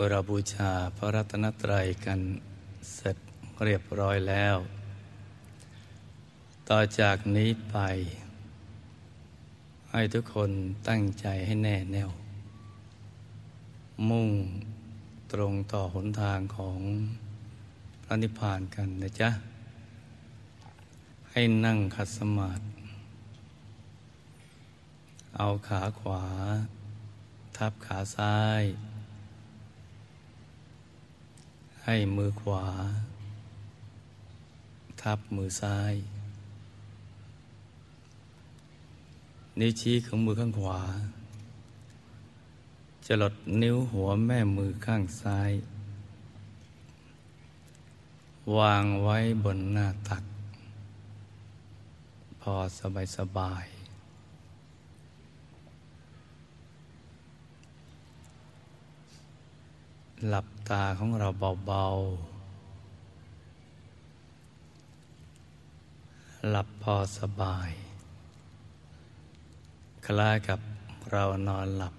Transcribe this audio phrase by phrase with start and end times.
[0.00, 2.20] มื่อเราบูชาพระรัตนตรัยกัน
[2.94, 3.16] เสร็จ
[3.64, 4.56] เรียบร้อยแล้ว
[6.68, 7.76] ต่อจากนี้ไป
[9.90, 10.50] ให้ทุกคน
[10.88, 12.10] ตั้งใจให้แน่แน่ว
[14.08, 14.30] มุ่ง
[15.32, 16.78] ตรงต่อหนทางของ
[18.04, 19.30] พระนิพพานกันนะจ๊ะ
[21.30, 22.64] ให้นั่งขัดสมาธิ
[25.36, 26.24] เอาขาขวา
[27.56, 28.64] ทับขาซ้าย
[31.90, 32.64] ให้มือขวา
[35.02, 35.94] ทับมือซ้าย
[39.58, 40.80] นิ้วชี้ของมือข้างขวา
[43.06, 45.52] จะหลดนิ้วหัวแม่มือข้างซ้าย
[48.56, 50.24] วางไว้บนหน้าตัก
[52.40, 53.66] พอสบายสบาย
[60.26, 61.28] หลับตาของเรา
[61.66, 67.70] เบาๆ หลับพอสบาย
[70.06, 70.60] คล้ายกับ
[71.12, 71.94] เรานอนหลับ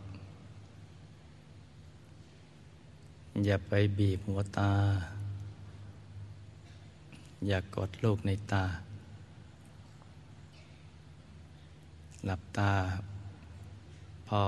[3.46, 4.74] อย่าไปบีบหัวตา
[7.48, 8.66] อย่ากดลูกในตา
[12.26, 12.72] หลับตา
[14.28, 14.42] พอ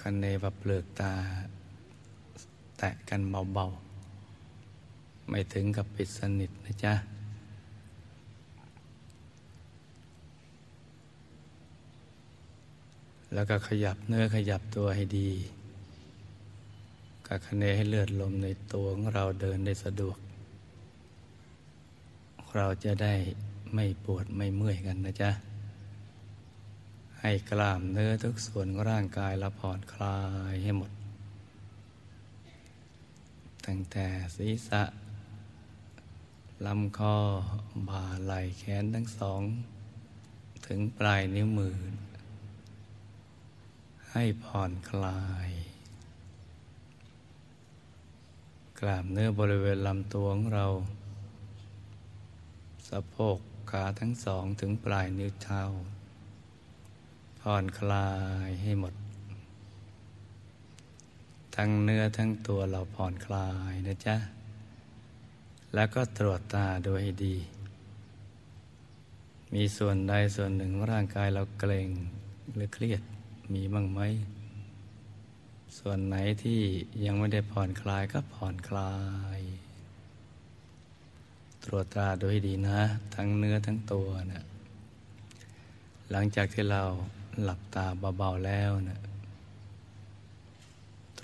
[0.00, 1.12] คันเนวเปลือกตา
[2.82, 3.20] ตะกัน
[3.52, 6.94] เบาๆ ไม่ถึงกับปิดสนิทนะจ๊ะ
[13.34, 15.30] แล้วก็ขยับเนื้อขยับตัวให้ดี
[17.26, 20.18] กะคะเนให้เลือดลมในตัวของเราเดินได้สะดวก
[22.56, 23.14] เราจะได้
[23.74, 25.30] ไม่ปวดไม่เมื่อยกันนะจ๊ะ
[27.20, 30.18] ให้กล้ามเนื้อทุกส่วนของร่างกายเราผ่อนคลา
[30.52, 30.90] ยให้หมด
[33.66, 34.82] ตั้งแต่ศีรษะ
[36.66, 37.16] ลำคอ
[37.88, 39.42] บ่าไหล่แขนทั้งสอง
[40.66, 41.76] ถึงปลายนิ้วมือ
[44.10, 45.50] ให้ผ่อนคลาย
[48.78, 50.66] กล้ามเนื้อบริเวณลำตัวของเรา
[52.88, 53.38] สะโพก
[53.70, 55.62] ขาทั้งสองถึงปลายนิ้วเท้า
[57.40, 58.08] ผ่อนคลา
[58.48, 58.94] ยให้หมด
[61.56, 64.16] ทั้งเนื้อทั้งตัวเราผ่อนคลายนะจ๊ะ
[65.74, 67.36] แล้วก็ตรวจตาดูให้ดี
[69.54, 71.88] มีส่วนใดส่วนหนึ่งร่างกายเราเกร็ง
[72.54, 73.02] หรือเครียด
[73.52, 74.00] มีบ้างไหม
[75.78, 76.60] ส่วนไหนที่
[77.04, 78.94] ยังไม่ได้ผ่อนคลายก็ผ่อนคลา
[79.38, 79.40] ย
[81.64, 82.80] ตรวจตาดูให้ดีนะ
[83.14, 84.44] ทั้งเนื้อทั้งตัวนะ
[86.10, 86.82] หลังจากที่เรา
[87.42, 87.86] หลับตา
[88.18, 89.00] เบาๆแล้วนะ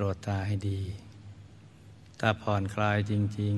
[0.00, 0.80] ตรวจตาให้ดี
[2.20, 3.56] ถ้าผ่อนคลายจริง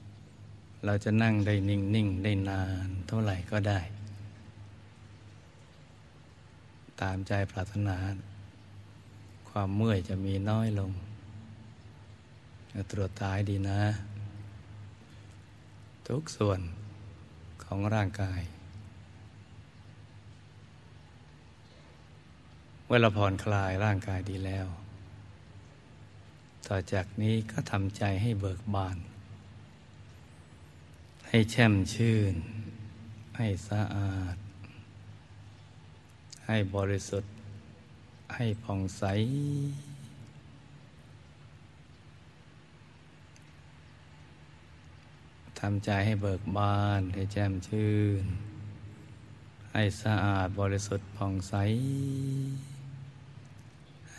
[0.00, 3.80] ๆ เราจะนั่งได้นิ่ง ๆ ได้นานเท่าไหร่ก็ได้
[7.00, 7.96] ตามใจปรารถนา
[9.48, 10.92] ความเมื่อยจะมีน้อยลง
[12.90, 13.80] ตรวจตาให้ดีนะ
[16.08, 16.60] ทุกส่วน
[17.64, 18.40] ของร่างกาย
[22.84, 24.68] เมื่อเราผ่อนคลายร่างกายดีแล้ว
[26.72, 28.96] ต่อจากนี้ก็ทำใจให้เบิกบาน
[31.28, 32.34] ให้แช่มชื่น
[33.36, 34.36] ให้สะอาด
[36.46, 37.32] ให้บริสุทธิ์
[38.34, 39.04] ให้ผ่องใส
[45.60, 48.24] ทำใจให้เบิกบาน ให้แจ่มชื่น
[49.72, 51.54] ให้สะอาดบริสุทธิ์ผ่องใส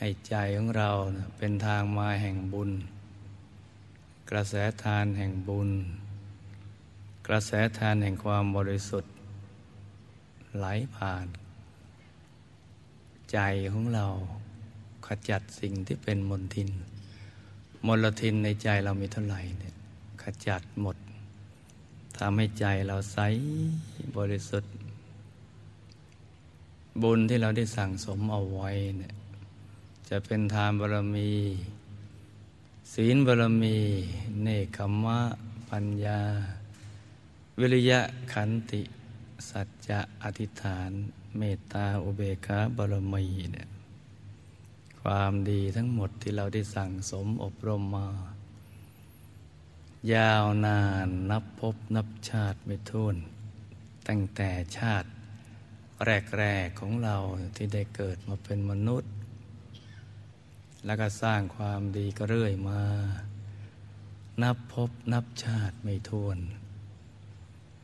[0.02, 0.90] ให้ใจของเรา
[1.38, 2.72] เป็นทางมาแห่งบุญ
[4.30, 5.70] กระแสทานแห่งบุญ
[7.28, 9.14] กระแสทานแห่งความบริสุทธิ์
[10.58, 10.66] ไหล
[10.96, 11.28] ผ่าน
[13.32, 13.40] ใจ
[13.74, 14.08] ของเรา
[15.08, 16.70] ขจัดสิ่งที่เป็นมลทิน
[17.88, 19.74] มลทินในใจเรามีเท่าไหร่เนี่ย
[20.24, 20.98] ขจัดหมด
[22.18, 23.20] ทำให้ใจเราใส
[24.18, 24.72] บริสุทธิ์
[27.04, 29.14] บุญที่เราได้สั่งสมเอาไว้เนี่ย
[30.14, 31.32] จะเป็นทานบารมี
[32.94, 33.78] ศีลบารมี
[34.44, 35.20] เนคขมะ
[35.70, 36.22] ปัญญา
[37.60, 38.00] วิริยะ
[38.34, 38.82] ขันติ
[39.50, 40.90] สัจจะอธิษฐาน
[41.38, 43.70] เมตตาอุเบกขาบารมีเนี่ย
[45.02, 48.08] ความดีทั้งหมดที่เราได้สั่งสมอบรมมา
[50.14, 53.16] ยาวนานนับพบนับชาติไม่ท้วน
[54.08, 55.08] ตั้งแต่ชาติ
[56.38, 57.16] แรก ๆ ของเรา
[57.56, 59.12] ที่ได้เกิดมาเป็นมนุษย์
[60.86, 62.82] แล้วก็สร้างความดีก็เรื่อยมา
[64.42, 66.38] นับพบนับชาติไม่ทวน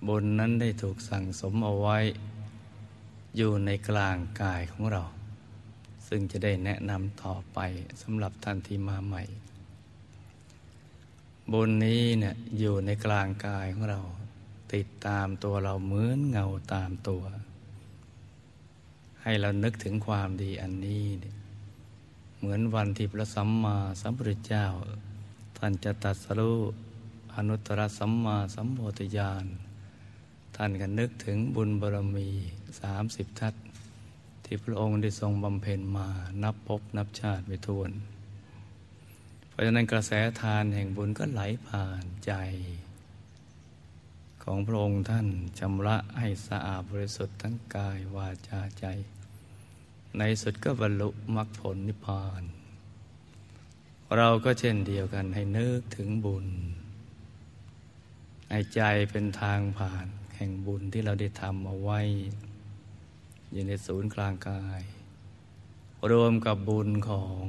[0.07, 1.97] บุญนั้นได้ถูกสั่งสมเอาไว้
[3.38, 5.03] อยู่ในกลางกายของเรา
[6.07, 7.59] ซึ่งจะได้แนะนำต่อไป
[8.01, 9.24] สำหรับท่านที่มาใหม่
[11.51, 14.01] บุญนี้เนี่ยอยู่ในกลางกายของเรา
[14.74, 17.21] ติดตามตัวเราเหมือนเงาตามตัว
[19.21, 21.36] ให้เรานึกถึงความดีอันนี้เนี่ย
[22.40, 24.66] เหมือนวันที่พระสัมมาสัมพุทธเจ้า
[25.58, 26.54] ท่านจะตัดสรุ
[27.36, 29.46] อนุตตรสัมมาสัมโพธิญาณ
[30.56, 32.30] ท่านก็นึกถึงบุญบารมี
[32.82, 33.54] สามสิบทัศ
[34.46, 36.08] ที่พระองค์ได้ทรงบำเพ็ญมา
[36.44, 37.92] นับพบนับชาติไม่ถ้วน
[39.50, 40.12] เพราะฉะนั้นกระแส
[40.42, 42.34] ทานแห่งบุญก็ไหลผ่านใจ
[44.44, 45.28] ของพระองค์ท่าน
[45.60, 48.86] ชำระให้สะอาดบริสุทธิ์ทั้งกายวาจาใจ
[50.18, 52.44] ในสุดก็บรรลุมรรคผลนิพพาน
[54.18, 56.48] เราก็เช่นเดียวกันให้นึกถึงบุญ
[58.50, 58.82] ให้ใจ
[59.12, 62.00] เป็นทางผ่านแห่งบุญที่เราได้ทำเอาไว้
[63.52, 64.82] อยู่ในศูนย์กลางกาย
[66.12, 67.46] รวมกับบุญของ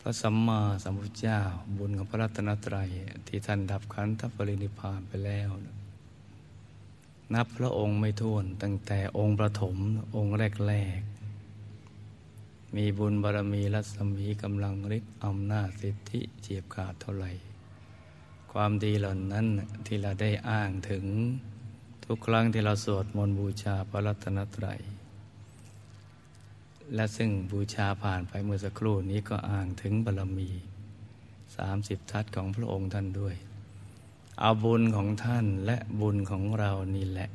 [0.00, 1.40] พระสัมมาสัมพุทธเจ้า
[1.78, 2.88] บุญของพระรัตนตรัย
[3.28, 5.81] ที่ท่านดับขันธปรินิพานไปแล้วนะ
[7.34, 9.76] นับพระองค์ไม่ท้วน ตั้งแต่องค์ประถม
[10.16, 10.34] องค์
[10.66, 17.32] แรกๆ มีบุญบารมีรัศมีกำลังฤทธิ์อำนาจสิทธิเจียบขาดเท่าไหร่
[18.52, 19.46] ความดีเหล่านั้น
[19.86, 21.04] ที่เราได้อ้างถึง
[22.04, 24.80] ทุกครั้งที่เราสวดมนต์บูชาพระรัตนตรัย
[26.94, 30.50] และซึ่งบูชาผ่านไปเมื่อสักครู่นี้ก็อ้างถึงบารมี
[31.56, 33.34] สามสิบทัศของพระองค์ท่านด้วย
[34.44, 37.28] เอาบุญของท่านและบุญของเรานี่แหละ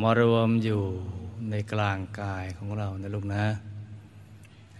[0.00, 0.82] มารวมอยู่
[1.50, 3.44] ในกลางกายของเรานะลูกนะ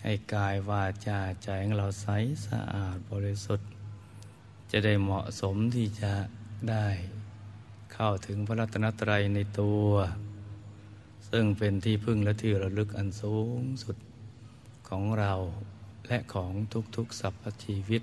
[0.03, 2.07] ให้กายวาจาใจของเราใส
[2.47, 3.69] สะอาดบริสุทธิ์
[4.71, 6.13] จะได้เหมาะสมที่จะ
[6.71, 6.87] ได้
[7.93, 9.89] เข้าถึงพระรัตนตรัยในตัว
[11.31, 13.97] ซึ่งเป็นที่พึ่งและที่ระลึกอันสูงสุด
[14.89, 15.35] ของเรา
[16.07, 16.53] และของ
[16.97, 18.01] ทุกๆสรรพชีวิ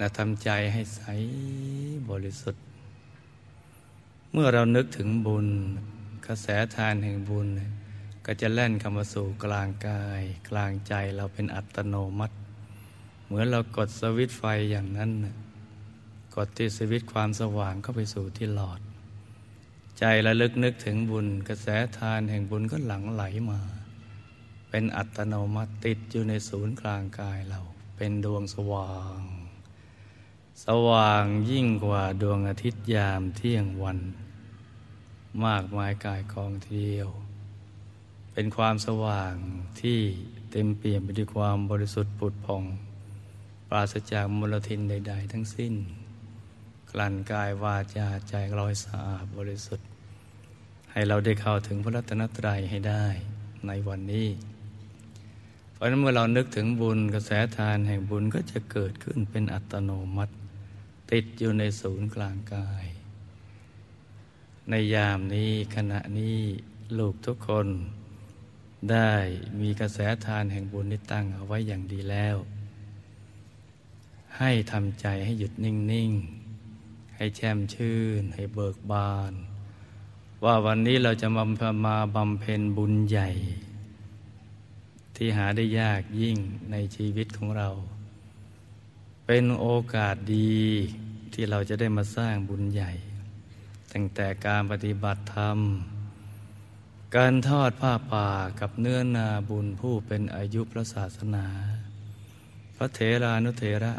[0.00, 1.02] และทำใจให้ใส
[2.10, 2.62] บริสุทธิ์
[4.32, 5.48] เมื่อเรานึกถึงบุญ
[6.26, 7.48] กระแสทานแห่งบุญ
[8.26, 12.36] ก็จะแล่นเข้ามาสู่กลางกาย กลางใจเราเป็นอัตโนมัติ
[13.26, 15.10] เหมือนเรากดสวิตไฟอย่างนั้น
[16.36, 18.80] กดที่สวิตความสว่างเข้าไปสู่ที่หลอด
[19.98, 21.66] ใจระลึกนึกถึงบุญ กระแส
[21.98, 23.60] ทานแห่งบุญก็หลั่งไหลมา
[24.70, 27.60] เป็นอัตโนมัติติดอยู่ในศูนย์กลางกายเรา
[27.96, 29.39] เป็นดวงสว่าง
[30.64, 33.98] สว่างยิ่งกว่าดวงอาทิตย์ยามเที่ยงวัน
[35.44, 37.10] มากมายกายกองทีเดียว
[38.32, 39.34] เป็นความสว่าง
[39.80, 40.00] ที่
[40.50, 42.64] เต็มเปี่ยมไปด้วยความบริสุทธิ์ปุดผ่อง
[43.68, 45.74] ปราศจากมลทินใด ๆ ทั้งสิ้น
[46.90, 49.86] กลั่นกายวาจาใจลอยสะอาดบริสุทธิ์
[50.92, 53.06] ให้เราได้เข้าถึงพระรัตนตรัยให้ได้
[53.66, 54.28] ในวันนี้
[55.72, 60.34] เพราะนั้นเมื่อเรานึกถึงบุญกระแสทานแห่งบุญก็จะเกิดขึ้นเป็นอัตโนมัติ
[61.12, 62.86] ติดอยู่ในศูนย์กลางกาย
[64.70, 66.38] ในยามนี้ขณะนี้
[66.98, 67.68] ลูกทุกคน
[68.90, 69.12] ได้
[69.60, 72.36] มีกระแสทานแห่งบุญที่ตั้งเอาไว้อย่างดีแล้ว
[74.38, 76.12] ให้ทำใจให้หยุดนิ่ง
[76.64, 79.32] ๆ ให้แช่มชื่น ให้เบิกบาน
[80.44, 81.44] ว่าวันนี้เราจะมา
[81.86, 83.28] มาบำเพ็ญบุญใหญ่
[85.16, 86.38] ที่หาได้ยากยิ่ง
[86.70, 87.68] ในชีวิตของเรา
[89.32, 90.58] เป็นโอกาสดี
[91.34, 92.92] ที่เราจะได้มาสร้างบุญใหญ่
[93.92, 95.58] ตั้งแต่การปฏิบัติธรรม
[97.16, 98.28] การทอดผ้าป่า
[98.60, 101.46] กับเนื้อนาบุญผู้เป็นอายุพระศาสนา
[102.76, 103.94] พระเถรานุเถระ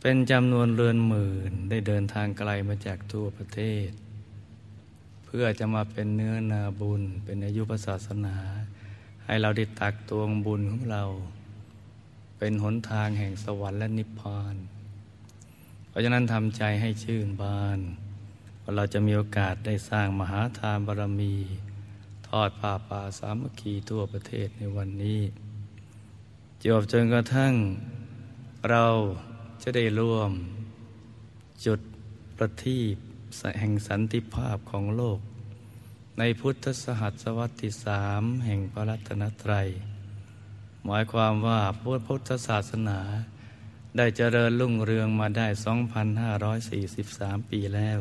[0.00, 3.90] เป็นจำนวนเรือนหมื่นได้เดินทางไกลมาจากทั่วประเทศ
[5.26, 8.36] เพื่อจะมาเป็นเนื้อนาบุญเป็นอายุพระศาสนา
[9.24, 11.04] ให้เราได้ตักตวงบุญของเรา
[12.44, 14.54] เป็นหนทางแห่งสวรรค์และนิพพาน
[15.88, 17.78] เพราะฉะนั้นทำใจให้ชื่นบาน
[18.62, 21.34] ว่าเราจะมีโอกาสได้สร้างมหาทานบารมี
[22.28, 25.20] ทอดผ้าป่าสามัคคีทั่วประเทศในวันนี้
[26.64, 27.52] จบจนกระทั่ง
[28.70, 28.86] เรา
[29.62, 30.32] จะได้ร่วม
[31.66, 31.80] จุด
[32.36, 32.96] ประทีป
[33.60, 35.18] แห่งสันติภาพของโลก
[36.18, 39.68] ในพุทธสหัสวรรษที่สามแห่งพระรัตนตรัย
[40.86, 41.60] หมายความว่า
[42.06, 43.00] พุทธศาสนา
[43.96, 45.46] ได้เจริญรุ่งเรืองมาได้
[46.28, 47.98] 2,543 ปีแล้ว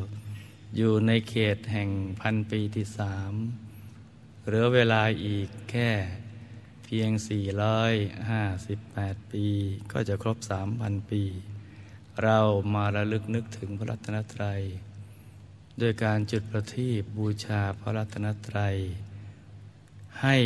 [0.78, 1.90] อยู่ในเขตแห่ง
[2.22, 3.34] พันปีที่สาม
[4.46, 5.92] เหลือเวลาอีกแค่
[6.86, 7.12] เพียง
[8.42, 9.48] 458 ปี
[9.92, 10.38] ก็จะครบ
[10.74, 11.24] 3,000 ปี
[12.24, 12.40] เรา
[12.74, 14.62] มาระลึกนึกถึงพระรัตนตรัย
[15.82, 18.76] ด้วยการจุดประทีปบูชาพระรัตนตรัย
[20.22, 20.38] ให้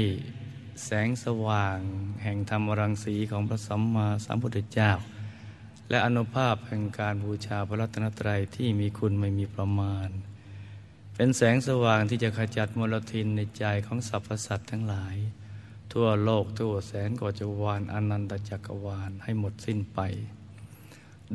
[0.84, 1.80] แสงสว่าง
[2.24, 4.92] แห่งธรรมรังสีของพระสัมมาสัมพุทธเจ้า
[5.90, 10.10] และอนุภาพแห่งการบูชาพระรัตนตรัยที่มีคุณไม่มีประมาณ
[11.16, 15.16] เป็นแสงสว่างที่จะขจัดมลทินในใจของสรรพสัตว์ทั้งหลาย
[15.94, 20.00] ทั่วโลกทั่วแสนกว่าจักรวาลอนันตจักรวาลให้หมดสิ้นไป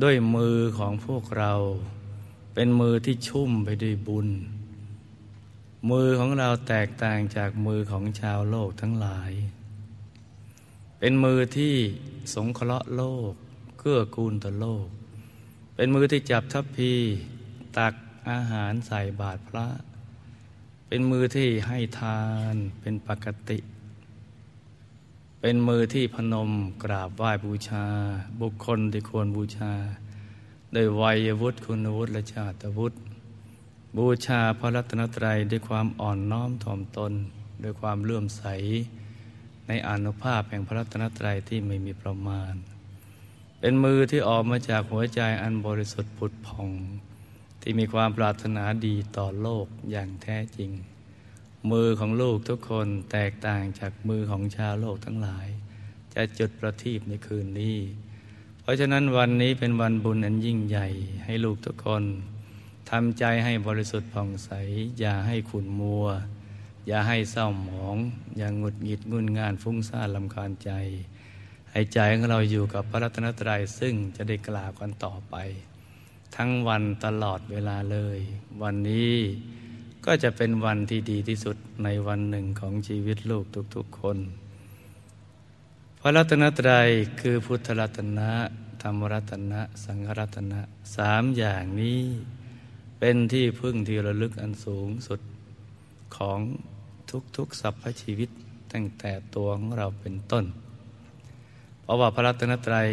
[0.01, 1.53] ด้วยมือของพวกเรา
[2.53, 4.29] เป็นมือที่ชุ่มไปด้วยบุญ
[5.89, 9.31] มือของเราแตกต่างจากมือของชาวโลกทั้งหลาย
[10.99, 11.75] เป็นมือที่
[12.33, 13.31] สงเคราะห์โลก
[13.79, 14.87] เกื้อกูลต่อโลก
[15.75, 16.93] เป็นมือที่จับทัพพี
[17.77, 17.93] ตัก
[18.29, 19.67] อาหารใส่บาตรพระ
[20.87, 22.21] เป็นมือที่ให้ทา
[22.53, 23.59] นเป็นปกติ
[25.41, 26.51] เป็นมือที่พนม
[26.83, 27.85] กราบไหว้บูชา
[28.41, 29.73] บุคคลที่ควรบูชา
[30.73, 32.97] โดยวัยวุฒิคุณวุฒิและชาติวุฒิ
[33.97, 37.13] บูชาพระรัตนตรัยด้วยความอ่อนน้อมถ่อมตน
[37.63, 38.43] ด้วยความเลื่อมใส
[39.67, 42.53] ในอนุภาพแห่งพระรัตนตรัยที่ไม่มีประมาณ
[43.59, 46.69] เป็นมือที่ออกมาจากหัวใจอันบริสุทธิ์ผุดผ่อง
[47.61, 50.71] ที่มีความปรารถนาดีต่อโลกอย่างแท้จริง
[51.71, 55.47] มือของลูกทุกคนแตกต่างจากมือของชาวโลกทั้งหลาย
[56.13, 57.77] จะจุดประทีปในคืนนี้
[58.61, 60.87] เพราะฉะนั้นวันนี้เป็นวันบุญอันยิ่งใหญ่
[61.25, 62.05] ให้ลูกทุกคน
[62.95, 64.49] ทำใจให้บริสุทธิ์ผ่องใส
[64.99, 66.05] อย่าให้ขุนมัว
[66.87, 67.95] อย่าให้เศร้าหมอง
[68.37, 70.71] อย่างหงุดหงิดงุนงานฟุ้งซ่านลำคาญใจ
[71.71, 75.35] ให้ใจของเราอยู่กับพระรัตนตรัยซึ่งจะได้กล่าวกันต่อไป
[76.35, 78.19] ทั้งวันตลอดเวลาเลย
[78.61, 79.15] วันนี้
[80.05, 83.45] ก็จะเป็นวันที่ดีที่สุดในวันหนึ่งของชีวิตลูก
[83.75, 84.17] ทุกๆคน
[85.99, 86.87] พระรัตนตรัย
[87.19, 88.31] คือพุทธรัตนะ
[88.81, 90.59] ธรรมรัตนะ สังฆรัตนะ
[90.95, 92.01] สามอย่างนี้
[93.03, 95.19] เป็นที่พึ่งที่ระลึกอันสูงสุด
[96.17, 96.39] ของ
[97.37, 98.29] ทุกๆสรรพชีวิต
[98.73, 100.45] ตั้งแต่ตัวของเราเป็นต้น
[101.81, 102.89] เพราะว่าพระรัตนตรัย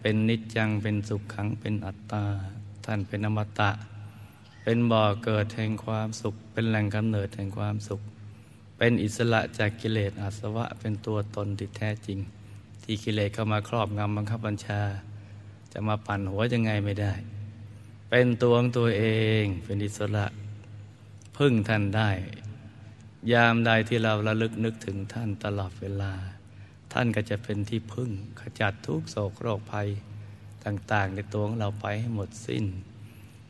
[0.00, 2.24] เป็นนิจจังเป็นสุขขังเป็นอัตตา
[2.84, 3.70] ท่านเป็นอมตะ
[4.62, 8.00] เป็นบ่อเกิดแห่งความสุข เป็นแหล่งกำเนิดแห่งความสุข
[8.78, 12.18] เป็นอิสระจากกิเลสอาสวะ เป็นตัวตนที่แท้จริง
[12.82, 14.80] ที่กิเลสเข้ามาครอบงำบังคับบัญชา
[15.72, 17.14] จะมาปั่นหัวยังไงไม่ได้
[18.12, 19.04] เป็นตัวของตัวเอ
[19.42, 20.26] งเป็นอิสระ
[21.38, 22.10] พึ่งท่านได้
[23.32, 26.12] ยามใดที่เราระลึกนึกถึงท่านตลอดเวลา
[26.92, 29.88] ท่านก็จะเป็นที่พึ่งขจัดทุกโศกโรคภัย
[30.64, 32.64] ต่างๆ ในตัวของเราไปให้หมดสิ้น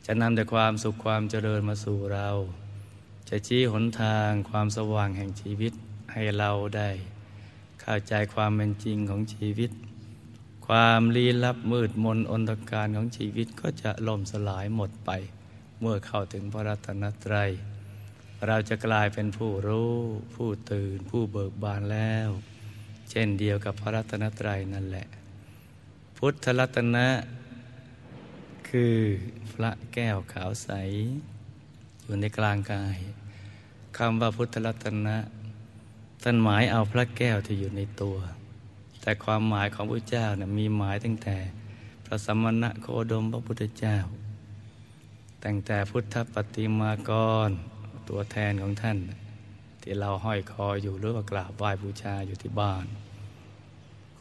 [0.05, 2.29] จะนำแต่ความสุขความเจริญมาสู่เรา
[3.29, 5.73] จะชี้หนทางความสว่างแห่งชีวิต
[6.13, 6.89] ให้เราได้
[7.81, 9.71] เข้าใจความเป็นจริงของชีวิต
[10.67, 15.11] ความลี้ลับมืดมนอนตการของชีวิตก็จะล่มสลายหมดไป
[15.79, 17.51] เมื่อเข้าถึงพระรัตนตรัย
[18.47, 19.93] เราจะกลายเป็นผู้รู้
[20.35, 22.29] ผู้ตื่น ผู้เบิกบานแล้ว
[23.09, 25.07] เช่นเดียวกับพระรัตนตรัยนั่นแหละ
[26.17, 27.07] พุทธรัตนะ
[28.69, 28.97] คือ
[29.53, 30.69] พระแก้วขาวใส
[32.03, 32.97] อยู่ในกลางกาย
[33.97, 35.17] คำว่าพุทธรัตนะ
[36.23, 38.17] ท่านหมายเอาพระแก้วที่อยู่ในตัว
[39.01, 41.37] แต่ความหมายของพระเจ้าเนี่ยมีหมายตั้งแต่
[42.05, 43.97] พระสมณะโคดมพระพุทธเจ้า
[45.45, 47.11] ตั้งแต่พุทธปฏิมาก
[47.47, 47.49] ร
[48.09, 48.97] ตัวแทนของท่าน
[49.81, 52.85] ที่เราห้อยคออยู่หรือว่ากราบไหว้บูชาอยู่ที่บ้าน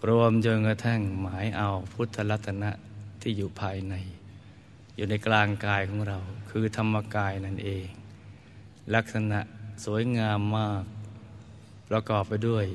[0.09, 2.71] รวมจนกระทั่งหมายเอาพุทธรัตนะ
[3.21, 3.95] ที่อยู่ภายใน
[4.97, 6.19] อยู่ในกลางกายของเรา
[6.51, 7.87] คือธรรมกายนั่นเอง
[8.95, 9.41] ลักษณะ
[9.85, 10.85] สวยงามมาก
[11.89, 12.67] ประกอบไปด้วย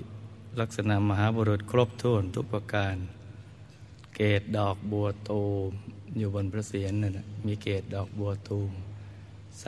[0.61, 2.95] ลักษณะมหาบุรุษครบถ้วนทุกประการ
[4.15, 5.71] เกตดอกบัวตูม
[6.17, 8.71] อยู่บนพระเศียรนั่นมีเกตดอกบัวตูม
[9.59, 9.65] ใส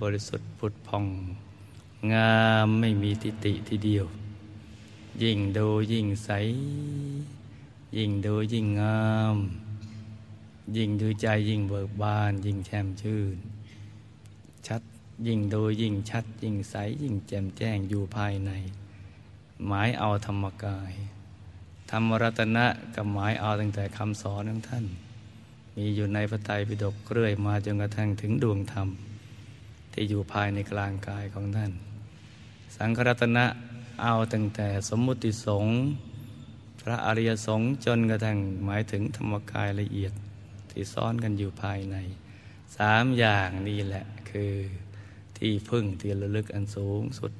[0.00, 1.06] บริสุทธิ์ผุดพอง
[2.12, 4.06] งามไม่มีติติทีเดียว
[5.22, 6.30] ยิ่งดูยิ่งใส
[7.96, 9.36] ยิ่งดูยิ่งงาม
[10.76, 13.36] ยิ่งดูใจยิ่งเบิกบาน ยิ่งแช่มชื่น
[14.66, 14.82] ชัด
[15.26, 18.52] ยิ่งดูยิ่งชัด ยิ่งใส ยิ่งแจ่มแจ้งอยู่ภายใน
[19.66, 20.92] หมายเอาธรรมกาย
[21.90, 24.84] ธรรมรัตนะกับหมายเอาตั้งแต่คำสอนของท่าน
[25.76, 28.88] มีอยู่ในพระไตรปิฎกเรื่อยมาจนกระทั่งถึงดวงธรรม
[29.92, 31.72] ที่อยู่ภายในกลางกายของท่าน
[32.76, 33.44] สังฆรัตนะ
[34.02, 35.74] เอาตั้งแต่สมมุติสงฆ์
[36.80, 40.12] พระอริยสงฆ์จนกระทั่งหมายถึงธรรมกายละเอียด
[40.70, 41.96] ที่ซ้อนกันอยู่ภายใน
[42.76, 44.52] สามอย่างนี้แหละคือ
[45.38, 47.32] ที่พึ่งที่ระลึกอันสูงสุด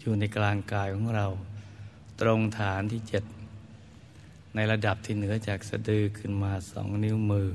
[0.00, 1.26] อยู่ในกลางกายของเรา
[2.24, 3.24] ตรงฐานที่เจ็ด
[4.54, 7.48] ในระดับที่เหนือจากสะดือขึ้นมาสองนิ้วมือ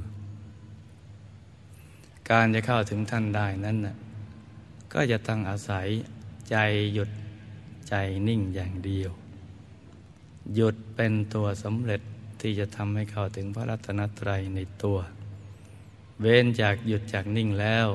[2.30, 3.96] การจะเข้าถึงท่านได้นั้นน่ะ
[4.94, 5.88] ก็จะต้องอาศัย
[6.50, 6.56] ใจ
[6.94, 7.10] หยุด
[7.90, 7.96] ใจ
[8.28, 9.12] นิ่งอย่างเดียว
[10.56, 12.02] หยุดเป็นตัวสำเร็จ
[12.42, 14.98] ที่จะทำให้เข้าถึงพระรัตนตรัยในตัว
[16.22, 17.88] เว้นจากหยุดจากนิ่งแล้ว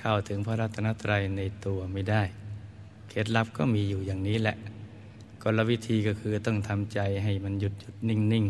[0.00, 2.22] เข้าถึงพระรัตนตรัยในตัวไม่ได้
[3.08, 4.56] เคล็ดลับก็มีอยู่อย่างนี้แหละ
[5.58, 8.46] ลวิธีก็คือต้องทำใจให้มันหยุดหยุดนิ่งนิ่ง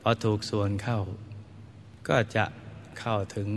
[0.00, 1.00] พอถูกส่วนเข้า
[2.08, 2.44] ก็จะ
[3.00, 3.50] เข้าถึง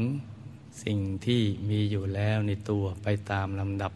[0.83, 3.93] สิ่งที่มีอยู่แล้วในตัวไปตามลำดับ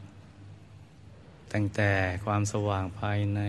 [1.54, 1.92] ตั้งแต่
[2.26, 3.42] ความสว่างภายใน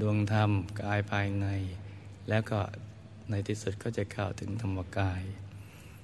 [0.00, 0.50] ดวงธรรม
[0.80, 1.46] กายภายใน
[2.28, 2.60] แล้วก็
[3.30, 5.22] ในที่สุดก็จะเข้าถึงธรรมกาย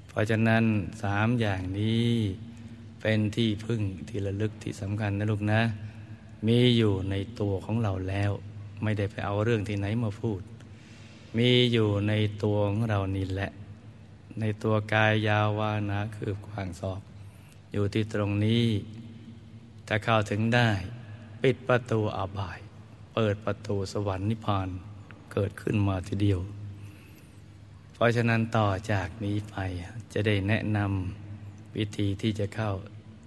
[0.08, 0.64] เพราะฉะนั้น
[1.02, 2.08] สามอย่างนี้
[3.00, 5.60] เป็นที่พึ่งที่ระลึกที่สำคัญนะลูกนะ
[6.46, 8.32] มีอยู่ในตัวของเราแล้ว
[8.82, 10.40] ไม่ได้ไปเอาเรื่องที่ไหนมาพูด
[11.38, 13.50] มีอยู่ในตัวของเรานี่แหละ
[14.40, 17.00] ในตัวกายยาววานาคือกว้างศอก
[17.72, 18.64] อยู่ที่ตรงนี้
[19.88, 20.70] ถ้าเข้าถึงได้
[21.42, 22.58] ปิดประตูอาบาย
[23.14, 24.68] เปิดประตูสวรรค์นิพพาน
[25.32, 26.40] เกิดขึ้นมาทีเดียว
[27.94, 29.56] เพราะฉะนั้นต่อจากนี้ไป
[30.12, 32.72] จะได้แนะนำวิธีที่จะเข้า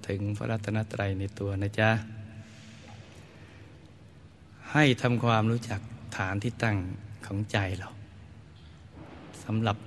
[0.08, 1.90] ถึงพระรัตนตรัยในตัวนะจ๊ะ
[4.74, 5.80] ให้ทำความรู้จัก
[6.18, 6.78] ฐานที่ตั้ง
[7.26, 7.90] ของใจเรา
[9.44, 9.78] สำหรับ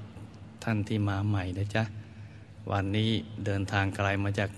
[0.64, 1.84] ท่านที่มาใหม่นะจ๊ะ
[2.70, 3.10] วันนี้
[3.44, 4.50] เดินทางไกลมาจาก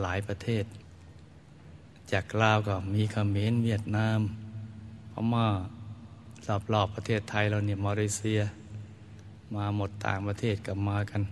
[0.00, 0.64] หลายประเทศ
[2.12, 4.20] จากลาวก็มีเขมรเวียดนาม
[5.12, 5.48] พม่า
[6.72, 8.40] รอบๆประเทศไทยเราเนี่ยมาเลเซีย
[9.54, 11.22] มาหมดต่างประเทศกับมากัน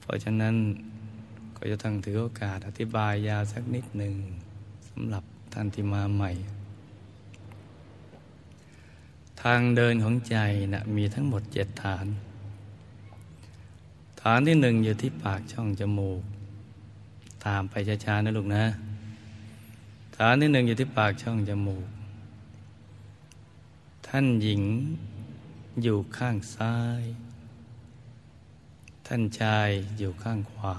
[0.00, 0.54] เพราะฉะนั้น
[1.56, 4.14] ก็จะต้องถือโอกาสอธิบายยาสักนิดหนึ่ง
[4.88, 6.32] สำหรับท่านที่มาใหม่
[9.48, 10.36] ทางเดินของใจ
[10.72, 12.06] นะมีทั้งหมดเจ็ดฐาน
[14.20, 16.22] ฐานที่หนึ่งอยู่ที่ปากช่องจมูก
[17.46, 18.64] ตามไปช้าๆนะลูกนะ
[20.16, 21.86] ฐานที่หนึ่งอยู่ที่ปากช่องจมูก
[24.06, 24.62] ท่านหญิง
[25.82, 27.02] อยู่ข้างซ้าย
[29.06, 30.76] ท่านชายอยู่ข้างขวา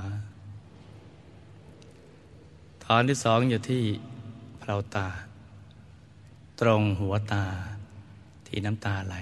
[2.86, 3.84] ฐานที่สองอยู่ที่
[4.60, 5.08] เปล่าตา
[6.60, 7.46] ตรงหัวตา
[8.58, 9.16] ที่น้ำตาไหล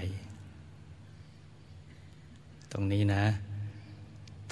[2.72, 3.24] ตรงนี้นะ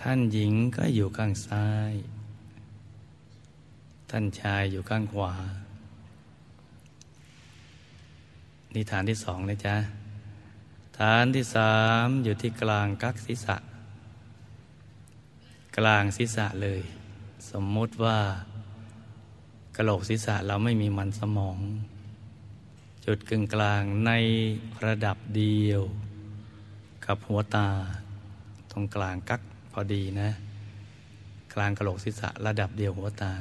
[0.01, 1.93] ท่านหญิงก็อยู่ข้างซ้าย
[4.11, 5.33] ท่านชายอยู่ข้างขวา
[8.75, 9.77] นี่ฐานที่สองนะจ๊ะ
[10.99, 13.57] ฐานที่สามอยู่ที่กลางกักศีรษะ
[15.77, 16.81] กลางศีรษะเลย
[17.51, 18.19] สมมติว่า
[19.77, 21.59] กระโหลกศีรษะเราไม่มีมันสมอง
[23.07, 24.13] จุดกึ่งกลางใน
[24.87, 25.83] ระดับเดียว
[27.07, 27.69] กับหัวตา
[28.71, 30.31] ตรงกลางกักพอดีนะ
[31.55, 33.33] กลางกระโหลกศีรษะระดับเดียวหัวตา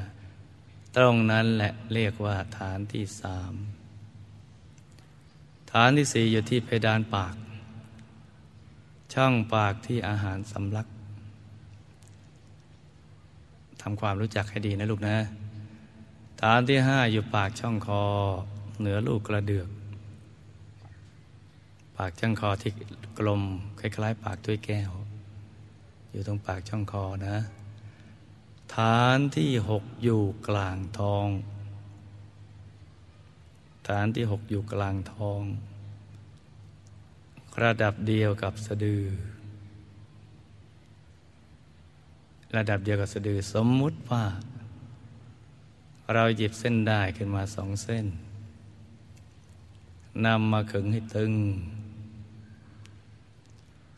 [0.96, 3.54] ตรงนั้นแหละเรียกว่าฐานที่สาม
[5.72, 7.36] ฐานที่สี่อยู่ที่เพดานปาก
[9.14, 10.88] ช่องปากที่อาหารสำลัก
[13.82, 15.18] ทำความรู้จักให้ดีนะลูกนะ
[16.42, 18.06] ฐานที่ห้าอยู่ปากช่องคอ
[18.82, 19.70] เหนือลูกกระเดือก
[21.96, 22.72] ปากช่องคอที่
[23.20, 23.42] กลม
[23.80, 24.92] คล้ายๆ ปากถ้วยแก้ว
[26.12, 27.38] อยู่ตรงปากช่องคอนะ
[28.76, 31.28] ฐานที่หกอยู่กลางท้อง
[33.88, 35.42] ฐานที่หกอยู่กลางท้อง
[37.64, 39.04] ระดับเดียวกับสะดือ
[42.56, 44.24] ระดับเดียวกับสะดือสมมุติว่า
[46.14, 48.06] เราหยิบเส้นได้ขึ้นมาสองเส้น
[50.26, 51.34] นำมาขึงให้ตึง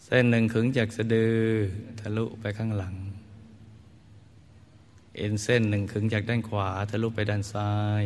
[0.06, 1.38] เส้นหนึ่งขึงจากสะดือ
[2.00, 2.96] ทะลุไปข้างหลัง
[5.18, 8.04] เอ็นเส้นหนึ่งขึงจากด้านขวาทะลุไปด้านซ้าย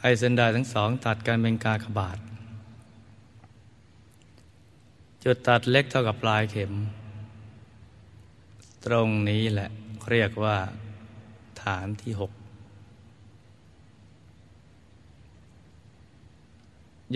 [0.00, 2.18] ให้เส้นได้ทั้งสองตัดกันเป็นกากบาท
[5.22, 6.72] จุดตัดเล็กเท่ากับปลายเข็ม
[8.84, 9.70] ตรงนี้แหละ
[10.10, 10.56] เรียกว่า
[11.62, 12.32] ฐานที่หก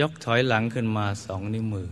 [0.01, 1.88] ยกถอยหลังขึ้นมาสองนิ้วมือ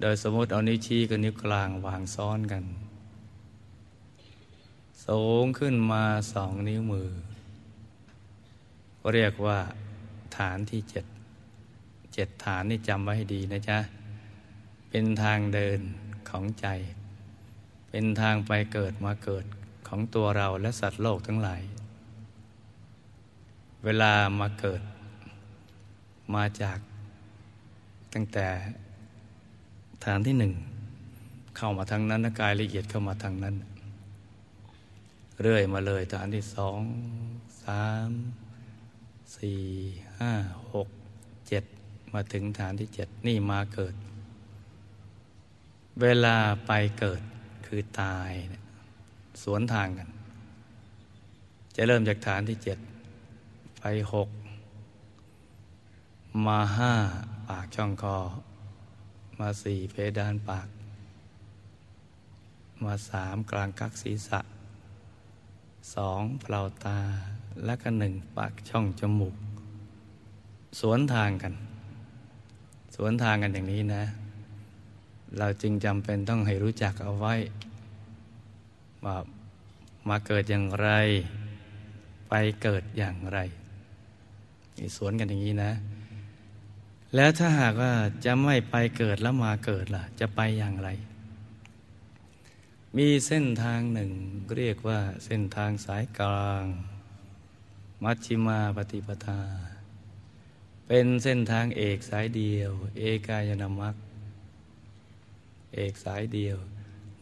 [0.00, 2.64] โดยสมมติเอานิ้วชี้กับนิ้วกลางวางซ้อนกัน
[5.06, 7.08] สูงขึ้นมาสองนิ้วมือ
[9.14, 9.58] เรียกว่า
[10.36, 11.04] ฐานที่เจ็ด
[12.14, 13.78] เจ็ดฐานนี่จำไว้ให้ดีนะจ๊ะ
[14.90, 15.80] เป็นทางเดิน
[16.28, 16.66] ของใจ
[17.90, 19.44] เป็นทางไปเกิดมาเกิด
[19.88, 21.62] ของตัวเราและสัตว์โลกทั้งหลาย
[23.84, 24.82] เวลามาเกิด
[26.34, 26.78] มาจาก
[28.14, 28.46] ตั้งแต่
[30.04, 30.52] ฐานที่หนึ่ง
[31.56, 33.54] เข้ามาทางนั้นกายละเอียดเข้ามาทางนั้น
[35.42, 36.80] เรื่อยมาเลยฐานที่สอง
[37.64, 38.10] สาม
[39.36, 39.62] สี่
[40.18, 40.32] ห้า
[40.74, 40.88] หก
[41.48, 41.64] เจ็ด
[42.14, 43.94] มาถึงฐานที่เจ็ดนี่มาเกิด
[46.02, 46.36] เวลา
[46.66, 47.20] ไปเกิด
[47.66, 48.30] คือตาย
[49.42, 50.08] สวนทางกัน
[51.76, 52.78] จะเริ่มจากฐานที่เจ็ด
[53.78, 54.28] ไปหก
[56.46, 56.92] มาห้า
[57.48, 58.16] ปากช่องคอ
[59.38, 60.68] มาสี่เพดานปาก
[62.84, 64.40] มาสามกลางกักศีรษะ
[65.94, 66.98] สองเปล่าตา
[67.64, 69.36] และก็หนึ่งปากช่องจมูก
[70.80, 71.54] สวนทางกัน
[72.96, 74.04] สวนทางกันอย่างนี้นะ
[75.38, 77.34] เราจึงจำเป็นต้องให้รู้จักเอาไว้
[79.04, 79.16] ว่า
[80.08, 80.88] มาเกิดอย่างไร
[82.28, 83.38] ไปเกิดอย่างไร
[84.96, 85.72] สวนกันอย่างนี้นะ
[87.14, 87.92] แล้วถ้าหากว่า
[88.24, 90.88] จะไม่ไปเกิดแล้วมาเกิดล่ะ จะไปอย่างไร
[92.96, 94.12] มีเส้นทางหนึ่ง
[94.56, 96.64] เรียกว่าเส้นทางสายกลาง
[98.04, 99.42] มัชชิมาปฏิปทา
[100.86, 103.96] เป็นเส้นทางเอกสายเดียว เอกายนามัค
[105.74, 106.56] เอกสายเดียว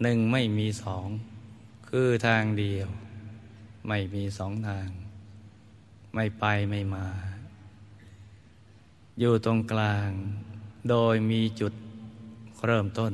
[0.03, 1.07] หนึ่งไม่มีสอง
[1.89, 2.89] คือทางเดียว
[3.89, 4.89] ไม่มีสองทาง
[6.15, 7.07] ไม่ไปไม่มา
[9.21, 10.11] อยู่ตรงกลาง
[10.91, 11.73] โดยมีจุด
[12.67, 13.13] เริ่มต้น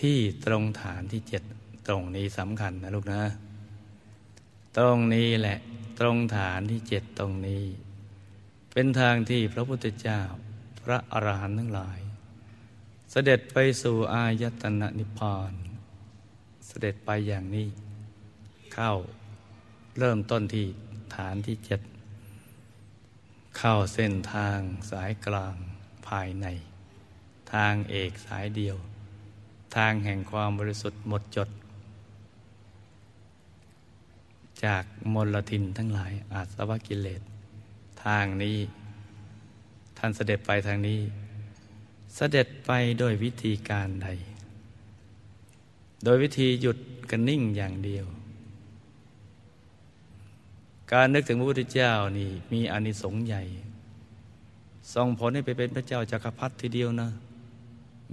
[0.00, 1.42] ที่ตรงฐานที่เจ็ด
[1.86, 3.22] ตรงนี้สำคัญนะลูกนะ
[4.76, 5.58] ตรงนี้แหละ
[5.98, 7.64] ตรงฐานที่เจ็ดตรงนี้
[8.72, 10.20] เป็นทางที่พระพุทธเจ้า
[10.82, 11.98] พระอรหันต์ทั้งหลาย
[13.10, 15.52] เสด็จไปสู่อายตนะนิพพาน
[16.66, 17.68] เสด็จไปอย่างนี้
[18.74, 18.92] เข้า
[19.98, 20.66] เริ่มต้นที่
[21.14, 21.80] ฐานที่เจ็ด
[23.58, 24.58] เข้าเส้นทาง
[24.90, 25.54] สายกลาง
[26.08, 26.46] ภายใน
[27.52, 28.76] ทางเอกสายเดียว
[29.76, 31.48] ทางแห่งความบริสุทธิ์หมดจด
[34.64, 37.22] จากมลทินทั้งหลายอาสวะกิเลส
[38.04, 38.58] ทางนี้
[39.98, 41.00] ท่านเสด็จไปทางนี้
[42.16, 44.08] เสด็จไปโดยวิธีการใด
[46.04, 46.78] โดยวิธีหยุด
[47.10, 48.06] กันนิ่งอย่างเดียว
[50.92, 53.42] การนึกถึงพระพุทธเจ้านี่มีอานิสงส์ใหญ่
[54.94, 57.08] ส่งผลให้ไปเป็นพระเจ้าจากักรพรรดิทีเดียวนะ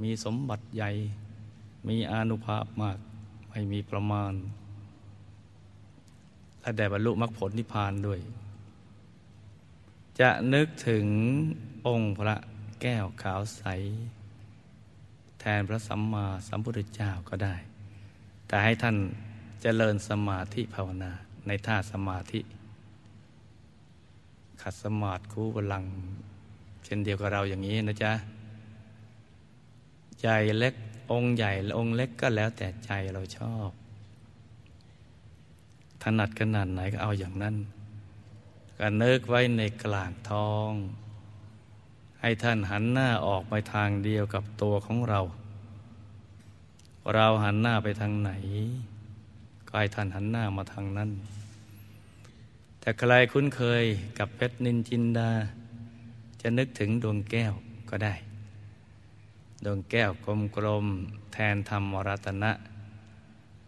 [0.03, 0.89] มีสมบัติใหญ่
[1.88, 2.97] มีอานุภาพมาก
[3.49, 4.33] ไม่มีประมาณ
[6.62, 8.19] และได้บรรลุมรรคผลนิพพานด้วย
[10.19, 11.05] จะนึกถึง
[11.88, 12.36] องค์พระ
[12.81, 13.63] แก้วขาวใส
[15.39, 17.55] แทนพระสัมมาสัมพุทธเจ้าก็ได้
[18.47, 19.01] แต่ให้ท่านจ
[19.62, 21.12] เจริญสมาธิภาวนา
[21.47, 22.39] ในท่าสมาธิ
[24.63, 25.86] ขัดสมาธิคู่บลัง
[26.84, 28.13] เช่นเดียวกับเราอย่างนี้นะจ๊ะ
[30.21, 30.73] ใจเล็ก
[31.12, 33.69] องค์ใหญ่องค์เล็กก็แล้วแต่ใจเราชอบ
[36.02, 37.56] ถนัดขนาดไหนก็เอาอย่างนั้น
[38.80, 40.71] ก็เนิกไว้ในกลางท้อง
[42.21, 45.21] ให้ท่านหันหน้าออกไปทางเดียวกับตัวของเรา
[47.13, 48.32] เราหันหน้าไปทางไหน
[49.67, 51.10] ก็ให้ท่านหันหน้ามาทางนั้น
[52.86, 53.84] แต่ใครคุ้นเคย
[54.19, 55.30] กับเพชรนินจินดา
[56.41, 57.54] จะนึกถึงดวงแก้ว
[57.89, 58.13] ก็ได้
[59.65, 60.10] ดวงแก้ว
[60.56, 62.52] กลมๆแทนธรรมรัตนะ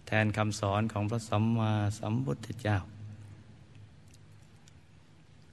[0.07, 2.77] แทนคำสอนของพระสัมมาสัมพุทธเจ้า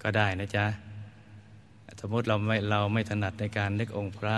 [0.02, 0.66] ก็ได้นะจ๊ะ
[2.00, 4.36] สมมติเราไม่เราไม่ถนัดในการนึกองค์พระ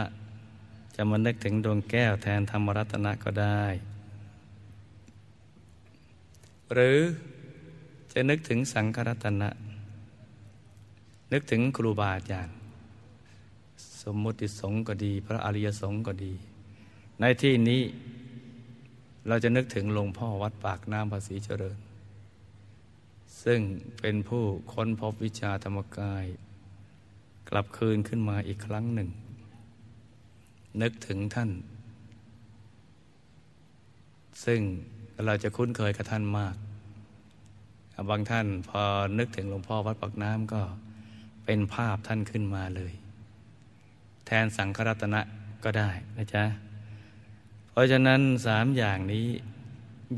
[0.95, 3.63] จะมานึกถึงดวงแก้วแทนธรรมรัตนะก็ได้
[6.75, 7.01] หรือ
[8.15, 9.51] จะนึกถึงสังฆรัตนะ
[11.33, 12.55] นึกถึงครูบาอาจารย์
[14.03, 16.33] สมมุติสงฆ์ก็ดี พระอริยสงฆ์ก็ดี
[17.21, 17.83] ในที่นี้
[19.29, 21.79] เราจะนึกถึงหลวงพ่อวัดปากน้ำภาษีเจริญ
[23.45, 23.61] ซึ่ง
[24.01, 26.25] เป็นผู้ค้นพบวิชาธรรมกาย
[27.51, 29.09] กลับคืนขึ้นมาอีกครั้งหนึ่ง
[30.83, 31.51] นึกถึงท่าน
[34.45, 34.61] ซึ่ง
[35.25, 36.55] เราจะคุ้นเคยกับท่านมาก
[38.11, 38.83] บางท่านพอ
[39.19, 40.63] นึกถึงหลวงพ่อวัดปักน้ำก็
[41.45, 42.93] เป็นภาพท่านขึ้นมาเลย
[44.27, 45.21] แทนสังฆรัตนะ
[45.65, 46.45] ก็ได้นะจ๊ะ
[47.71, 49.27] เพราะฉะนั้นสามอย่างนี้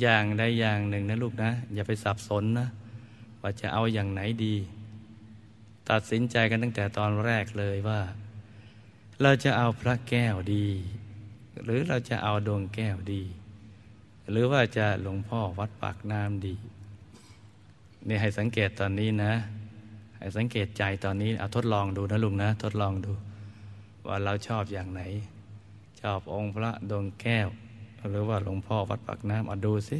[0.00, 2.68] อย่างใดอย่างหนึ่งนะลูกนะ อย่าไปสับสนนะ
[3.40, 4.54] ว่าจะเอาอย่างไหนดี
[5.90, 8.00] ตัดสินใจกันตั้งแต่ตอนแรกเลยว่า
[9.22, 10.66] เราจะเอาพระแก้วดี
[11.64, 13.22] หรือเราจะเอาดวงแก้วดี
[14.30, 16.54] หรือว่าจะหลวงพ่อวัดปากน้ำดี
[18.09, 19.33] นี่ให้สังเกตตอนนี้นะ
[20.19, 23.12] ให้สังเกตใจตอนนี้เอาทดลองดูนะลุงนะ ทดลองดู
[24.07, 25.03] ว่าเราชอบอย่างไหน
[26.01, 27.49] ชอบองค์พระดวงแก้ว
[28.09, 29.99] หรือว่าหลวงพ่อวัดปากน้ำเอาดูสิ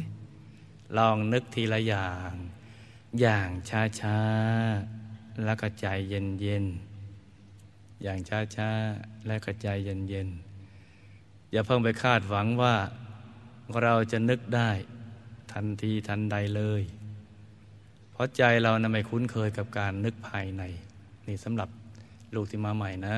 [0.97, 2.31] ลองนึกทีละอย่าง
[3.21, 4.17] อย่างช้าช้า
[5.43, 6.65] แล้วก็ใจเย็นเย็น
[8.03, 8.69] อย่างช้าช้า
[9.27, 10.29] แล้วก็ใจเย็นเย็น
[11.51, 12.75] อย่าเพิ่งไปคาดหวังว่า
[13.81, 14.71] เราจะนึกได้
[15.53, 16.81] ทันทีทันใดเลย
[18.17, 20.63] เพราะใจเรานะไม่คุ้นเคยกับการนึกภายใน
[21.27, 21.69] นี่สำหรับ
[22.35, 23.15] ลูกที่มาใหม่นะ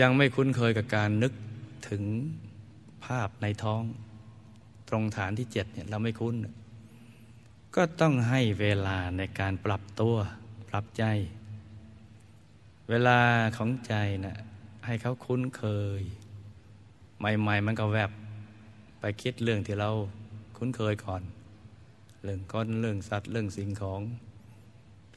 [0.00, 1.32] ยังไม่คุ้นเคยกับการนึก
[1.88, 2.02] ถึง
[3.04, 3.82] ภาพในท้อง
[4.88, 6.34] ตรงฐานที่เจ็ดเนี่ยเราไม่คุ้น
[7.76, 10.16] ก็ต้องให้เวลาในการปรับตัว
[10.68, 11.04] ปรับใจ
[12.90, 13.20] เวลา
[13.56, 14.36] ของใจนะ่ะ
[14.86, 15.64] ให้เขาคุ้นเค
[16.00, 16.02] ย
[17.18, 18.10] ใหม่ ๆ มันก็แวบ
[19.00, 19.90] ไปคิดเรื่องที่เรา
[20.56, 21.22] คุ้นเคยก่อน
[22.24, 24.00] เรื่องก้อนเรื่องสัตว์เรื่องสิ่งของ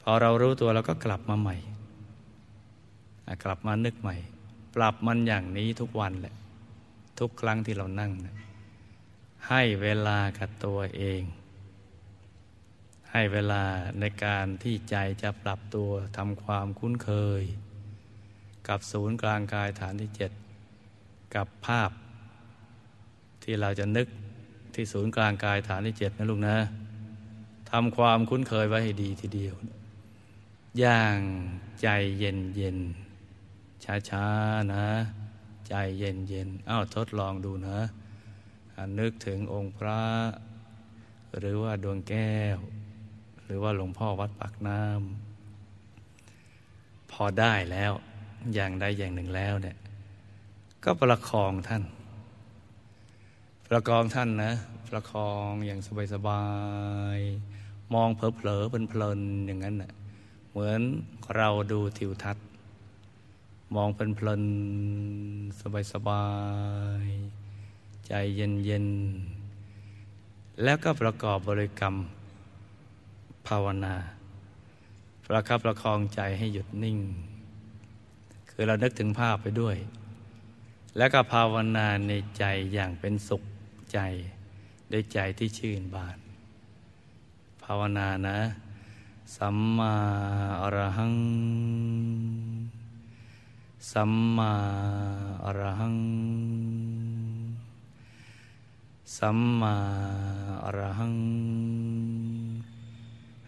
[0.00, 1.56] พอเรารู้ตัวเราก็กลับมาใหม่
[3.44, 4.16] กลับมานึกใหม่
[4.74, 6.34] ปรับมันอย่างนี้ทุกวันแหละ
[7.18, 8.12] ทุกครั้งที่เรานั่ง
[9.48, 11.22] ให้เวลากับตัวเอง
[13.10, 13.64] ให้เวลา
[14.00, 17.42] ในการที่ใจจะปรับตัวทำความคุ้นเคย
[18.68, 20.32] กับศูนย์กลางกายฐานที่เจ็ด
[21.34, 21.90] กับภาพ
[23.42, 24.08] ที่เราจะนึก
[24.74, 26.56] ที่ศูนย์กลางกายฐานที่เจ็ดนะลูกนะ
[27.70, 29.54] ทำความคุ้นเคยไว้ให้ดีทีเดียว
[30.78, 31.18] อย่าง
[31.82, 32.78] ใจเย็นเย็น
[33.84, 34.26] ช้าช้า
[34.74, 34.86] นะ
[35.68, 37.78] ใจเย็นเย็นอ้าวทดลองดูนะ
[38.98, 40.02] นึกถึงองค์พระ
[41.38, 42.58] หรือว่าดวงแก้ว
[43.44, 47.92] หรือว่าหลวงพ่อวัดปากน้ำพอได้แล้ว
[48.54, 49.76] อย่างใดอย่างหนึ่งแล้วเนี่ย
[50.84, 51.82] ก็ประคองท่าน
[53.68, 54.52] ประกองท่านนะ
[54.90, 55.80] ประคองอย่าง
[56.12, 56.44] สบา
[57.16, 57.55] ยๆ
[57.94, 59.92] มองเผลอๆเพลินๆอย่างนั้นน่ะ
[60.50, 60.80] เหมือน
[61.36, 62.46] เราดูทิวทัศน์
[63.74, 66.26] มองเพลินๆสบา
[67.04, 71.94] ยๆใจเย็นๆแล้วก็ประกอบบริกรรม
[73.46, 73.94] ภาวนา
[75.26, 76.98] ประคับประคองใจให้หยุดนิ่ง
[78.50, 79.76] คือเรานึกถึงภาพไปด้วย
[80.96, 83.42] แล้วก็ภาวนาในใจอย่างเป็นสุข
[83.92, 83.98] ใจ
[84.92, 86.16] ด้วยใจที่ชื่นบาน
[87.68, 88.38] ภาวนานะ
[89.36, 89.94] สัมมา
[90.62, 91.16] อรหัง
[93.92, 94.52] สัมมา
[95.44, 95.98] อรหัง
[99.18, 99.76] สัมมา
[100.64, 101.14] อรหัง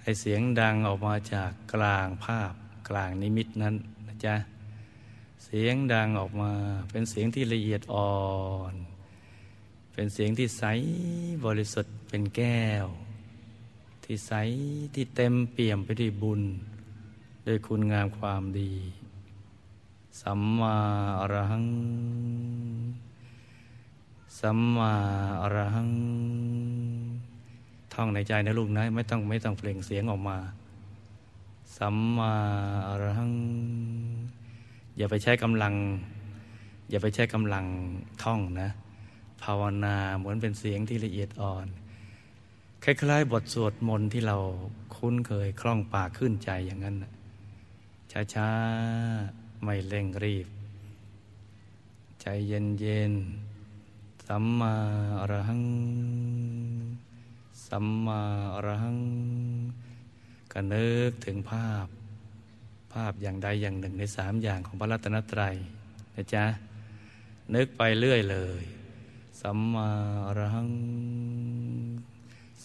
[0.01, 2.53] ให้เสียงดังออกมาจากกลางภาพ
[2.89, 3.75] กลางนิมิตนั้น
[4.07, 4.35] นะจ๊ะ
[5.45, 6.53] เสียงดังออกมา
[6.91, 8.13] เป็นเสียงที่ละเอียดอ่อ
[8.73, 8.75] น
[9.93, 10.63] เป็นเสียงที่ใส
[11.45, 12.89] บริสุทธิ์เป็นแก้ว
[14.11, 14.33] ที่ใส
[14.95, 16.43] ที่เต็มเปี่ยมไปด้วยบุญ
[17.47, 18.73] ด้วยคุณงามความดี
[20.21, 20.77] สัมมา
[21.21, 21.67] อรหัง
[24.41, 24.93] สัมมา
[25.43, 25.91] อรหัง
[27.95, 30.39] ท่องในใจนะลูกนะไม่ต้องไม่ต้องเปล่งเสียงออกมา
[31.77, 32.33] สัมมา
[32.89, 33.33] อรหัง
[34.97, 35.75] อย่าไปใช้กำลัง
[36.91, 37.65] อย่าไปใช้กำลัง
[38.23, 38.69] ท่องนะ
[39.43, 41.69] ภาวนาเหมือนเป็นเสียงที่ละเอียดอ่อน
[42.85, 44.37] คล้ายๆ บทสวดมนต์ที่เรา
[44.97, 46.97] คุ้นเคยคล่องปากขึ้นใจอย่างนั้น
[48.35, 50.49] ช้าๆ ไม่เร่งรีบ
[52.21, 54.75] ใจเย็นๆ สัมมา
[55.21, 55.65] อรหัง
[57.69, 58.21] สัมมา
[58.55, 58.99] อรหัง
[60.53, 61.87] ก็นึกถึงภาพ
[62.93, 65.55] ภาพอย่างใดอย่างหนึ่งในสามอย่างของพระรัตนตรัย
[66.15, 66.45] นะจ๊ะ
[67.55, 68.63] นึกไปเรื่อยเลย
[69.41, 69.91] สัมมา
[70.27, 70.71] อรหัง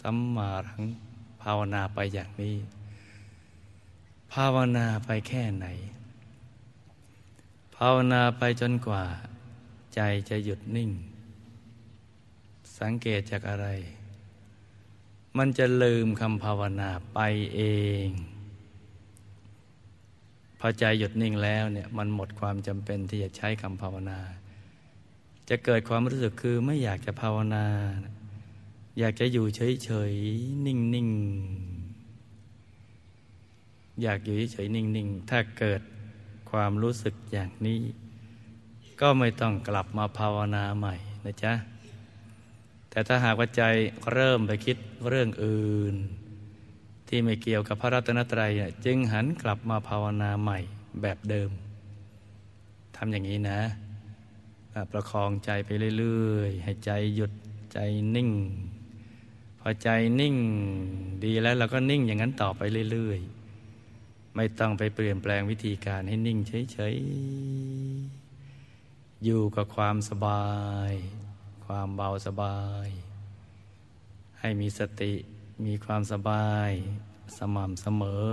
[0.05, 0.85] สัมมารหัง
[1.41, 2.55] ภาวนาไปอย่างนี้
[4.33, 5.67] ภาวนาไปแค่ไหน
[7.75, 9.03] ภาวนาไปจนกว่า
[9.95, 10.91] ใจจะหยุดนิ่ง
[12.79, 13.67] สังเกตจากอะไร
[15.37, 17.19] มันจะลืมคำภาวนาไป
[17.55, 17.61] เอ
[18.05, 18.07] ง
[20.59, 24.19] พอใจหยุดนิ่งแล้วเนี่ยมันหมดความจำเป็นที่จะใช้คำภาวนา
[25.49, 27.65] จะเกิดความรู้สึกคือไม่อยากจะภาวนา
[28.99, 31.83] อยากจะอยู่เฉยๆ นิ่งๆ
[34.01, 35.81] อยากอยู่เฉยๆ นิ่งๆ ถ้าเกิด
[36.51, 37.81] ความรู้สึกอย่างนี้
[39.01, 41.53] ก็ไม่ต้องกลับมาภาวนาใหม่นะจ๊ะ
[42.89, 43.63] แต่ถ้าหากว่าใจ
[44.11, 44.77] เริ่มไปคิด
[45.07, 45.95] เรื่องอื่น
[47.07, 48.51] ที่ไม่เกี่ยวกับพระรัตนตรัย
[48.85, 50.59] จึงหันกลับมาภาวนาใหม่
[51.01, 51.49] แบบเดิม
[52.95, 53.59] ทำอย่างนี้นะ
[54.91, 57.31] ประคองใจไปเรื่อย ๆ ให้ใจหยุด
[57.73, 57.77] ใจ
[58.15, 58.29] นิ่ง
[59.65, 59.89] พอใจ
[60.21, 60.35] นิ่ง
[61.23, 70.47] ดีแล้วเราก็นิ่งอย่างนั้นต่อไปเรื่อยๆ ไม่ต้องไปเปลี่ยนแปลงวิธีการให้นิ่งเฉยๆ อยู่กับความสบา
[70.89, 70.91] ย
[71.65, 72.87] ความเบาสบาย
[74.39, 75.13] ให้มีสติ
[75.65, 76.71] มีความสบาย
[77.37, 78.31] สม่ำเสมอ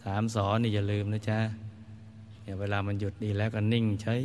[0.00, 1.40] สามสอนนี่อย่าลืมนะจ๊ะ
[2.42, 4.16] เนี่ยเวลามันหยุดดีแล้วก็นิ่งใช้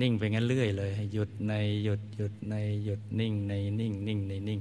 [0.00, 1.52] นิ่งไปงั้นเรื่อยเลย หยุดใน
[1.84, 2.54] หยุดหยุดใน
[2.84, 4.60] หยุดนิ่งในนิ่งนิ่งในนิ่ง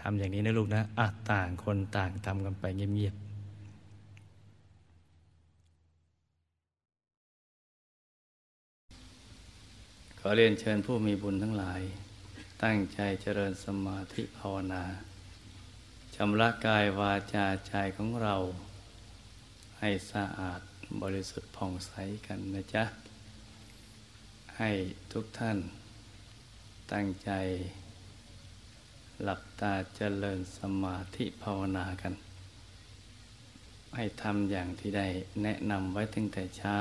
[0.00, 3.26] ทำอย่างนี้นะลูกนะอะต่างคนต่างทำกันไปเงียบๆ
[10.18, 11.80] ขอเรียนเชิญผู้มีบุญทั้งหลาย
[12.62, 14.84] ตั้งใจเจริญสมาธิภาวนา
[16.14, 18.36] ชำระกายวาจาใจของเรา
[19.80, 20.60] ให้สะอาด
[21.02, 21.92] บริสุทธิ์ผ่องใส
[22.26, 22.84] กันนะจ๊ะ
[24.58, 24.70] ให้
[25.12, 25.58] ทุกท่าน
[26.92, 27.30] ตั้งใจ
[29.22, 32.14] หลับตาเจริญสมาธิภาวนากัน
[33.94, 35.06] ให้ทำอย่างที่ได้
[35.42, 36.78] แนะนำไว้ตั้งแต่เช้า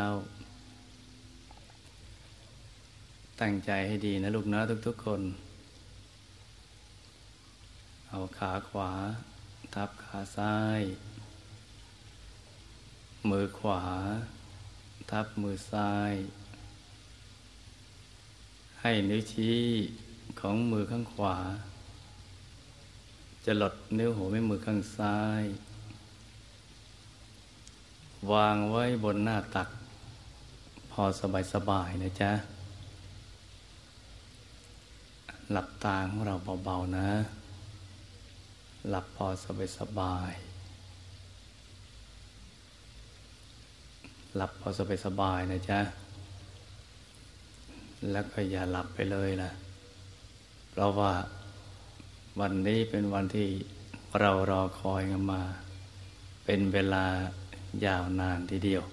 [3.42, 5.22] ตั้งใจให้ดีนะลูกนะทุกๆคน
[8.10, 8.92] เอาขาขวา
[9.74, 10.82] ทับขาซ้าย
[13.30, 13.84] มือขวา
[15.12, 16.14] ทับมือซ้าย
[18.88, 19.60] ให้นิ้วชี้
[20.40, 21.38] ของมือข้างขวา
[23.46, 25.44] จะหลดนิ้วหัวแม่มือข้างซ้าย
[28.32, 29.70] วางไว้บนหน้าตัก
[30.92, 31.04] พอ
[31.54, 32.32] สบายๆนะจ๊ะ
[35.52, 37.10] หลับตาของเราเบาๆนะ
[38.90, 39.28] หลับพอ
[39.80, 44.68] สบายๆหลับพอ
[45.06, 46.05] สบายๆนะจ๊ะ
[48.12, 49.52] แล้วก็อย่าหลับไปเลยล่ะ
[50.70, 51.14] เพราะว่า
[52.40, 53.48] วันนี้เป็นวันที่
[54.20, 55.42] เรารอคอยกันมา
[56.46, 57.06] เป็นเวลา
[57.86, 58.84] ยาวนานทีเดียว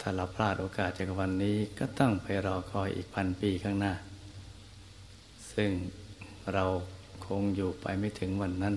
[0.00, 3.92] ถ้าเราพลาดโอกาสจากวันนี้ก็ต้องไปรอคอยอีกพันปีข้างหน้า
[5.52, 5.70] ซึ่ง
[6.52, 6.64] เรา
[7.26, 8.74] คงอยู่ไปไม่ถึงวันนั้น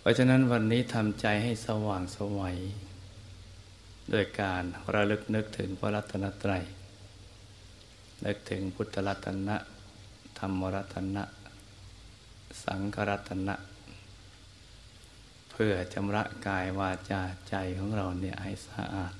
[0.00, 2.56] เพราะฉะนั้นวันนี้ทำใจให้สว่างสวัย
[4.12, 4.62] ด้วยการ
[4.94, 6.64] ระลึกนึกถึงพระรัตนตรัย
[8.24, 9.56] นึกถึงพุทธรัตนะ
[10.38, 11.24] ธรรมรัตนะ
[12.64, 13.54] สังฆรัตนะ
[15.50, 19.14] เพื่อชำระกายวาจาใจของเราเนี่ยให้สะอาด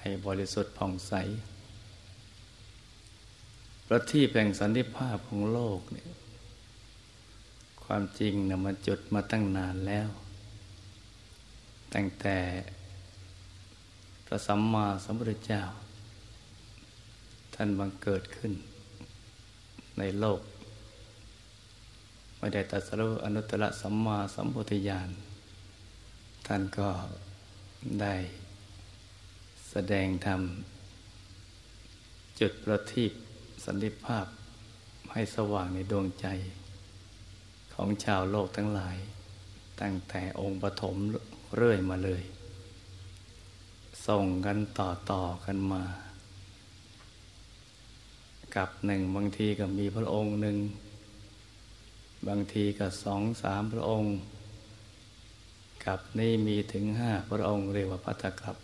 [0.00, 1.12] ให้บริสุทธิ์ผ่องใส
[3.86, 6.08] ประที่แห่งสันติภาพของโลกเนี่ย
[7.84, 10.08] ความจริงนะมันจุดมาตั้งนานแล้ว
[11.94, 12.38] ตั้งแต่
[14.26, 15.62] พระสัมมาสัมพุทธเจ้า
[17.60, 18.52] ท่านบังเกิดขึ้น
[19.98, 20.40] ในโลก
[22.38, 25.08] ไม่ได้ตรัสรู้อนุตตรสัมมาสัมพุทธญาณ
[26.46, 26.90] ท่านก็
[28.00, 28.14] ได้
[29.70, 30.40] แสดงธรรม
[32.40, 33.12] จุดประทีป
[33.64, 34.26] สันติภาพ
[35.12, 36.26] ให้สว่างในดวงใจ
[37.74, 38.96] ของชาวโลกทั้งหลาย
[39.80, 40.96] ตั้งแต่องค์ปฐม
[41.56, 42.22] เรื่อยมาเลย
[44.06, 45.84] ส่งกันต่อต่อกันมา
[48.56, 50.56] กับหนึ่งบางทีก็มีพระองค์หนึ่ง
[52.28, 54.16] บางทีก็สองสามพระองค์
[55.84, 58.56] กับนี่มีถึงห้าพระองค์เรียกว่าพัตกับ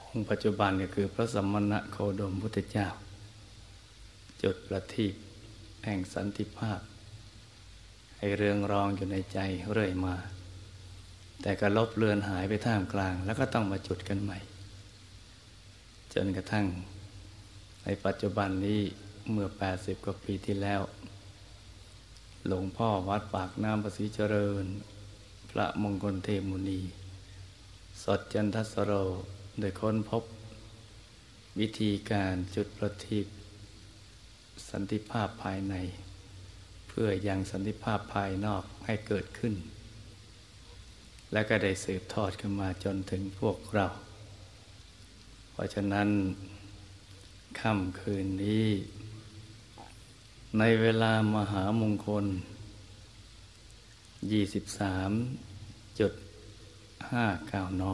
[0.00, 2.88] องค์ปัจจุบันก็คือพระสัมมณโคดมพุทธเจ้า
[4.42, 5.14] จุดประทีป
[5.84, 6.80] แห่งสันติภาพ
[8.18, 9.38] ให้เรืองรองอยู่ในใจ
[9.72, 10.16] เรื่อยมา
[11.42, 14.38] แต่ก็ลบเลือนหายไปท่ามกลาง แล้วก็ต้องมาจุดกันใหม่
[16.18, 16.66] จนกระทั่ง
[17.84, 18.80] ในปัจจุบันนี้
[19.32, 20.82] เมื่อ 80 กว่าปีที่แล้ว
[22.48, 24.64] หลวงพ่อวัดปากน้ำประสีเจริญ
[25.50, 26.80] พระมงคลเทมุนี
[28.02, 28.92] สดจันทสโร
[29.60, 30.22] ได้ค้นพบ
[31.60, 33.26] วิธีการจุดประทีป
[34.70, 35.74] สันติภาพภายใน
[36.88, 39.54] เพื่อยังสันติภาพภายนอกให้เกิดขึ้น
[41.32, 43.88] และก็ได้สืบทอดขึ้นมาจนถึงพวกเรา
[45.58, 46.08] เพราะฉะนั้น
[47.60, 48.68] ค่ำคืนนี้
[50.58, 52.24] ในเวลามหามงคล
[54.72, 56.12] 23จุด
[57.16, 57.84] 59 น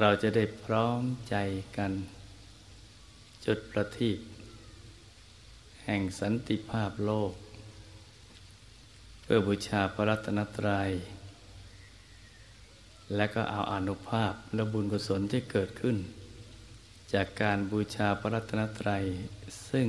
[0.00, 1.36] เราจะได้พร้อมใจ
[1.76, 1.92] กัน
[3.46, 4.18] จุดประทีป
[5.84, 7.32] แห่งสันติภาพโลก
[9.22, 10.90] เพื่อบูชาพระรัตนตรยัย
[13.14, 15.96] และก็เอาอนุภาพและบุญกุศลที่เกิดขึ้น
[17.12, 19.04] จากการบูชาพระรัตนตรัย
[19.70, 19.88] ซึ่ง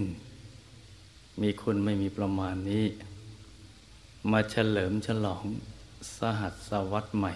[1.42, 2.86] มีคุณไม่มีประมาณนี้
[4.32, 5.44] มาเฉลิมฉลอง
[6.18, 7.34] สหัสวรรษใหม่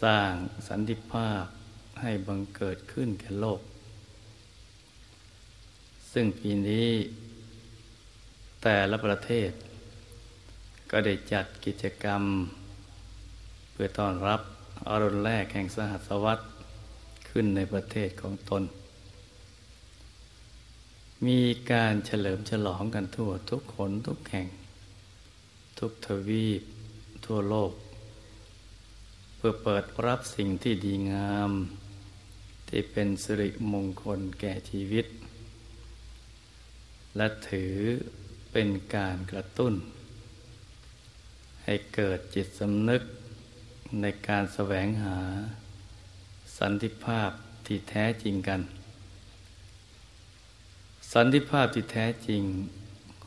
[0.00, 0.32] สร้าง
[0.68, 1.44] สันติภาพ
[2.00, 3.60] ให้บังเกิดขึ้นแก่โลก
[6.12, 6.90] ซึ่งปีนี้
[8.62, 9.50] แต่ละประเทศ
[10.90, 12.22] ก็ได้จัดกิจกรรม
[13.82, 14.40] พื่อต้อนรับ
[14.88, 16.42] อรุณแรกแห่งสหัสวรรษ
[17.28, 18.62] ขึ้นในประเทศของตน
[21.26, 24.46] มีการเฉลิมฉลองกันทั่วทุกคนทุกแห่ง
[25.78, 26.62] ทุกทวีป
[27.26, 27.72] ทั่วโลก
[29.36, 31.50] เพื่อเปิดรับสิ่งที่ดีงาม
[32.68, 35.06] ที่เป็นสิริมงคลแก่ชีวิต
[37.16, 37.74] และถือ
[38.52, 39.74] เป็นการกระตุ้น
[41.64, 43.02] ให้เกิดจิตสำนึก
[43.98, 45.18] ในการแสวงหา
[46.58, 47.30] สันติภาพ
[47.66, 48.60] ที่แท้จริงกัน
[51.12, 52.42] สันติภาพที่แท้จริง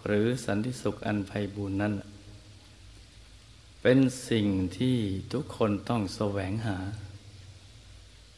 [0.05, 1.93] หรือสันติสุขอันไพบูรณ์นั้น
[3.81, 3.99] เป็น
[4.29, 4.47] สิ่ง
[4.77, 4.97] ที่
[5.33, 6.77] ทุกคนต้องแสวงหา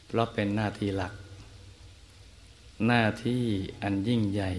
[0.06, 1.14] เพราะเป็นหน้าที่หลัก
[2.86, 3.42] หน้าที่
[3.82, 4.52] อันยิ่งใหญ่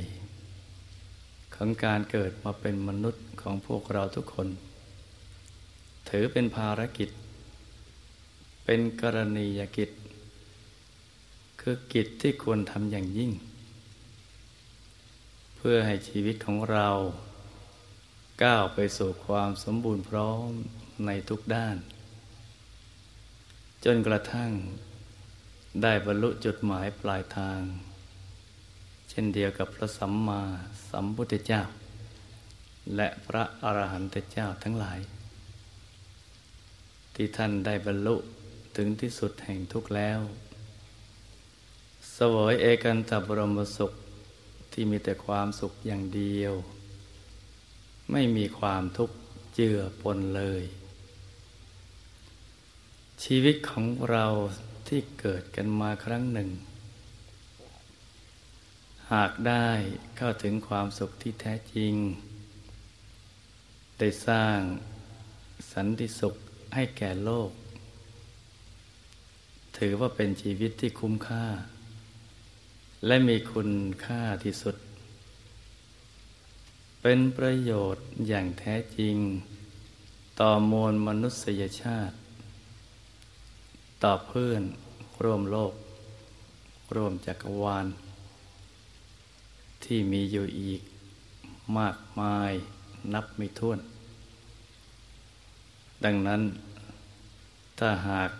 [1.55, 4.47] ของการเกิดมาเป็นมนุษย์ของพวกเราทุกคน
[6.09, 7.09] ถือเป็นภารกิจ
[8.70, 9.89] เป็นกรณียกิจ
[11.61, 13.32] คือกิจที่ควรทำอย่างยิ่ง
[15.55, 16.89] เพื่อให้ชีวิตของเรา
[18.43, 20.49] ก้าวไปสู่ความสมบูรณ์พร้อม
[21.05, 21.78] ในทุกด้าน
[23.86, 24.51] จนกระทั่ง
[25.82, 27.59] ได้บรรลุจุดหมายปลายทาง
[29.09, 30.41] เช่นเดียวกับพระสัมมา
[30.89, 31.61] สัมพุทธเจ้า
[32.95, 34.99] และพระอรหันตเจ้าทั้งหลาย
[37.15, 38.18] ที่ท่านได้บรรลุ
[38.78, 40.20] ถึงที่สุดแห่งทุกแล้ว
[42.18, 43.94] สวยเอกันตบรมสุข
[44.72, 46.54] ที่มีแต่ความสุขอย่างเดียว
[48.12, 49.16] ไม่มีความทุกข์
[49.56, 50.64] เจือปนเลย
[53.24, 54.26] ชีวิตของเรา
[54.88, 56.50] ที่เกิดกันมาครั้งหนึ่ง
[59.14, 59.68] หากได้
[60.18, 61.94] เข้าถึงความสุขที่แท้จริง
[64.00, 64.60] ได้สร้าง
[65.72, 66.36] สันติสุข
[66.74, 67.52] ให้แก่โลก
[69.78, 71.46] ถือว่าเป็นชีวิตที่คุ้มค่า
[73.06, 73.72] และมีคุณ
[74.06, 74.76] ค่าที่สุด
[77.02, 79.16] เป็นประโยชน์อย่างแท้จริง
[80.40, 82.16] ต่อมวลมนุษยชาติ
[84.04, 84.64] ต่อเพื่อน
[85.24, 85.74] ร่วมโลก
[86.96, 87.86] ร่วมจักรวาล
[89.84, 90.82] ที่มีอยู่อีก
[91.78, 92.52] มากมาย
[93.14, 93.80] นับไม่ถ้วน
[96.04, 96.42] ดังนั้น
[97.80, 98.32] ถ้าหาก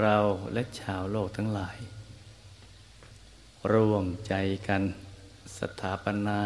[0.00, 0.16] เรา
[0.52, 1.78] และชาวโลกทั้งหลาย
[3.72, 4.34] ร่วมใจ
[4.68, 4.82] กัน
[5.58, 6.42] สถาปนา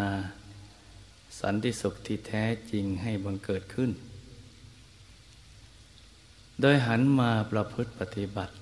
[1.40, 3.90] สันติสุขที่แท้จริงให้บังเกิดขึ้น
[6.61, 8.55] โดยหันมาประพฤติปฏิบัติ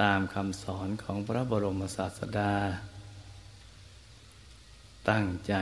[0.00, 2.54] ตามคำสอนของพระบรมศาสดา
[5.10, 5.54] ตั้งใจ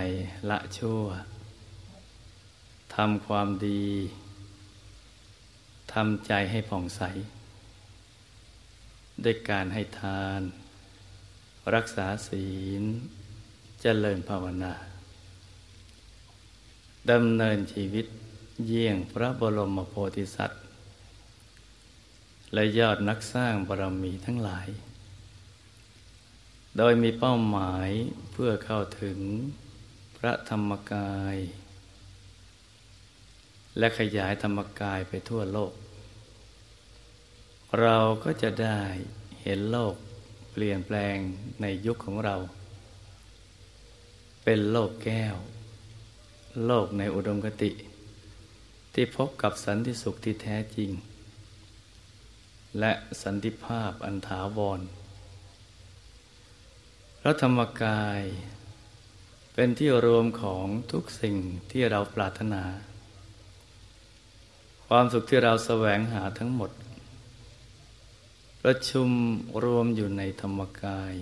[0.50, 1.04] ละชั่ว
[2.94, 3.84] ทำความดี
[5.92, 7.02] ทำใจให้ผ่องใส
[9.22, 10.40] ด้วยการให้ทาน
[11.74, 12.48] รักษาศี
[12.80, 12.82] ล
[13.80, 14.74] เจริญภาวนา
[17.10, 18.06] ดำเนินชีวิต
[18.66, 20.62] เยี่ยงพระบรมโพธิสัตว์
[22.54, 24.68] และยอดนักสร้างบารมีทั้งหลาย
[26.78, 27.90] โดยมีเป้าหมาย
[28.32, 29.18] เพื่อเข้าถึง
[30.18, 31.36] พระธรรมกาย
[33.78, 35.72] และขยายธรรมกายไปทั่วโลก
[37.80, 38.80] เราก็จะได้
[39.42, 39.94] เห็นโลก
[40.52, 41.16] เปลี่ยนแปลง
[41.60, 42.36] ในยุคของเรา
[44.44, 45.36] เป็นโลกแก้ว
[46.66, 47.70] โลกในอุดมคติ
[48.94, 50.90] ที่พบกับสันติสุขที่แท้จริง
[52.78, 54.80] และสันติภาพอันถาวร
[57.20, 58.22] พระธรรมกาย
[59.54, 61.36] เป็นที่รวมของทุกสิ่ง
[61.70, 62.64] ที่เราปรารถนา
[64.88, 66.70] ความสุขที่เราแสวงหาทั้งหมด
[68.68, 69.10] ประชุม
[69.64, 71.14] รวมอยู่ในธรรมกาย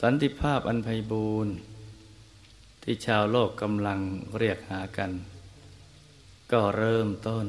[0.00, 1.54] สันติภาพอันไพบูรณ์
[2.82, 4.00] ที่ชาวโลกกำลัง
[4.38, 5.12] เรียกหากัน
[6.52, 7.46] ก็เริ่มต้น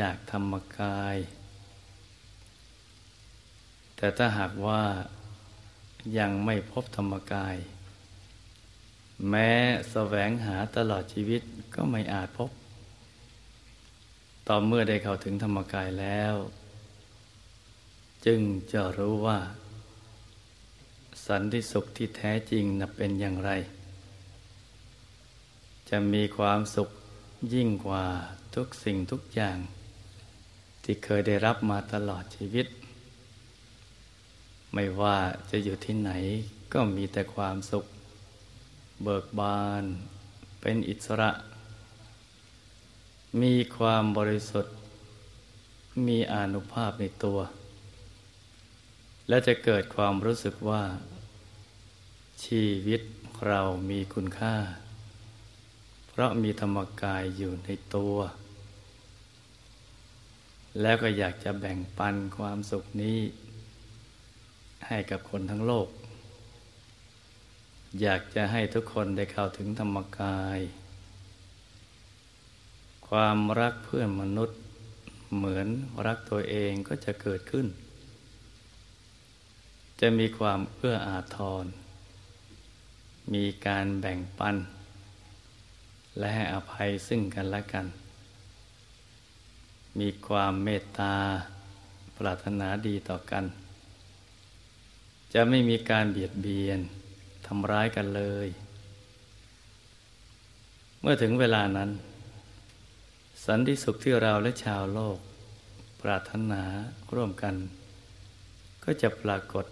[0.00, 1.16] จากธรรมกาย
[3.96, 4.84] แต่ถ้าหากว่า
[6.18, 7.56] ยังไม่พบธรรมกาย
[9.28, 9.50] แม้
[9.90, 11.42] แสวงหาตลอดชีวิต
[11.74, 12.50] ก็ไม่อาจพบ
[14.48, 16.36] ต่อเมื่อได้เข้าถึงธรรมกายแล้ว
[18.26, 19.38] จึงจะรู้ว่า
[21.26, 23.50] สันติสุขที่แท้จริงนับเป็นอย่างไร
[25.88, 26.88] จะมีความสุข
[27.54, 28.04] ยิ่งกว่า
[28.54, 29.58] ทุกสิ่งทุกอย่าง
[30.82, 32.66] ที่เคยได้รับมาตลอดชีวิต
[34.74, 35.16] ไม่ว่า
[35.50, 36.10] จะอยู่ที่ไหน
[36.72, 37.84] ก็มีแต่ความสุข
[39.02, 39.84] เบิกบาน
[40.60, 41.30] เป็นอิสระ
[43.42, 44.74] มีความบริสุทธิ์
[46.06, 47.38] มีอนุภาพในตัว
[49.28, 50.82] และจะเกิดความรู้สึกว่า
[52.44, 53.00] ชีวิต
[53.46, 53.60] เรา
[53.90, 54.56] มีคุณค่า
[56.08, 58.16] เพราะมีธรรมกายอยู่ในตัว
[60.80, 63.18] แล้วก็อยากจะแบ่งปันความสุขนี้
[64.86, 65.88] ให้กับคนทั้งโลก
[68.02, 70.58] อยากจะให้ทุกคนได้เข้าถึงธรรมกาย
[73.08, 74.58] ความรักเพื่อนมนุษย์
[75.36, 75.68] เหมือน
[76.06, 77.66] รักตัวเองก็จะเกิดขึ้น
[80.00, 81.64] จะมีความเอื้ออาทร
[83.34, 84.56] มีการแบ่งปัน
[86.18, 87.86] และให้อภัยซึ่งกันและกัน
[89.98, 91.14] มีความเมตตา
[92.16, 93.44] ปรารถนาดีต่อกัน
[95.34, 96.80] จะไม่มีการเบียดเบียน
[97.46, 98.48] ทำร้ายกันเลย
[101.00, 101.90] เมื่อถึงเวลานั้น
[103.44, 105.18] สันติสุขที่เราและชาวโลก
[106.02, 106.62] ปรารถนา
[107.14, 107.54] ร่วมกัน
[108.84, 109.64] ก็จะปรากฏ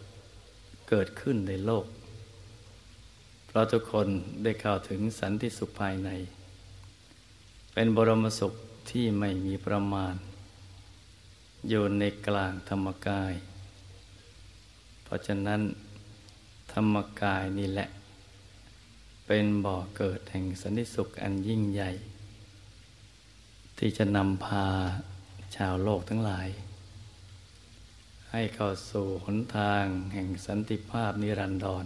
[0.89, 1.87] เกิดขึ้นในโลก
[3.47, 4.09] เพราะทุกคน
[4.43, 6.11] ได้เข้าถึงสันติสุขภายใน
[7.73, 8.53] เป็นบรมสุข
[8.91, 10.15] ที่ไม่มีประมาณ
[11.69, 13.33] อยู่ในกลางธรรมกาย
[15.05, 15.61] เพราะฉะนั้น
[16.73, 17.89] ธรรมกายนี่แหละ
[19.27, 21.91] เป็นบ่อเกิดแห่งสันติสุขอันยิ่งใหญ่
[23.79, 24.67] ที่จะนำพา
[25.57, 26.49] ชาวโลกทั้งหลาย
[28.37, 31.85] ให้เข้าสู่หนทางแห่งสันติภาพนิรันดร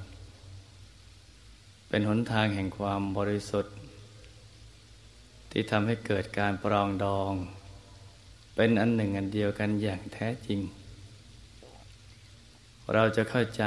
[1.89, 3.75] เป็นหนทางแห่งความบริสุทธิ์
[5.51, 7.33] ที่ทำให้เกิดการปรองดอง
[8.57, 10.61] เป็นอันหนึ่งอันเดียวกันอย่างแท้จริง
[12.93, 13.65] เราจะเข้าใจ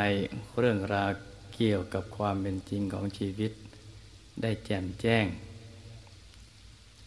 [0.59, 1.09] เรื่องราว
[1.55, 3.51] เกี่ยวกับความเป็นจริงของชีวิต
[4.41, 5.25] ได้แจ่มแจ้ง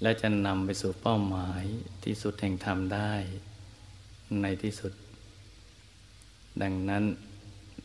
[0.02, 1.64] และจะนำไปสู่เป้าหมาย
[2.04, 3.12] ที่สุดแห่งธรรมได้
[4.42, 4.92] ในที่สุด
[6.62, 7.04] ดังนั้น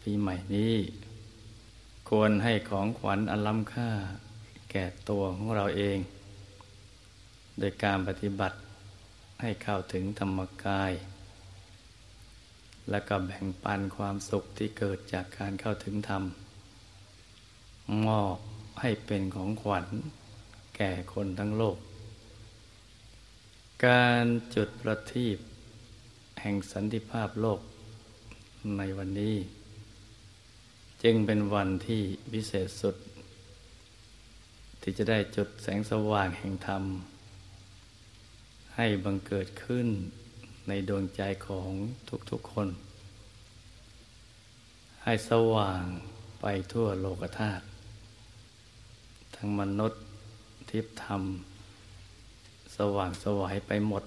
[0.01, 0.76] ปีใหม่นี้
[2.09, 3.89] ควรให้ของขวัญอันล้ำค่า
[4.72, 5.97] แก่ตัวของเราเอง
[7.59, 8.57] โดยการปฏิบัติ
[9.41, 10.91] ให้เข้าถึงธรรมกาย
[12.89, 16.24] และก็แบ่งปันความสุขที่เกิดจากการเข้าถึงธรรม
[18.07, 18.38] มอบ
[18.82, 19.86] ให้เป็นของขวัญ
[20.76, 21.78] แก่คนทั้งโลก
[23.88, 25.38] การจุดประทีป
[26.41, 27.59] แห่งสันติภาพโลก
[28.78, 29.36] ในวันนี้
[31.03, 32.01] จึงเป็นวันที่
[32.34, 32.95] พิเศษสุด
[34.82, 36.84] ที่จะได้จุดแสงสว่างแห่งธรรม
[38.76, 39.88] ให้บังเกิดขึ้น
[40.68, 41.70] ในดวงใจของ
[42.32, 42.68] ทุกๆคน
[45.03, 45.84] ให้สว่าง
[46.41, 47.64] ไปทั่วโลกธาตุ
[49.36, 50.01] ทั้งมนุษย์
[50.70, 51.22] ทิพธรรม
[52.78, 54.03] สว่างสวายไปหมด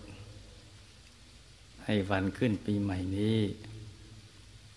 [1.84, 3.38] ให้วันขึ้นปีใหม่นี้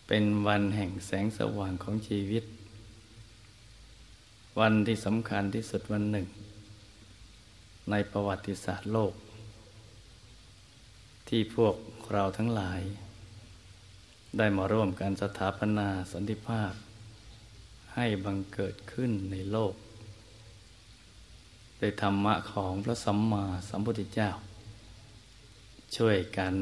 [0.07, 2.43] เป็นวันแห่งแสงสว่างของชีวิต
[4.59, 6.27] วันที่สำคัญที่สุดวันหนึ่ง
[7.91, 9.13] ในประวัติศาสตร์โลก
[11.27, 11.75] ที่พวก
[12.13, 12.81] เราทั้งหลาย
[14.37, 16.73] ได้มาร่วมกันสถาปนาสันติภาพ
[17.95, 19.73] ให้บังเกิดขึ้นในโลก
[21.77, 24.29] โดยธรรมะของพระสัมมาสัมพุทธเจ้า
[25.97, 26.53] ช่วยกัน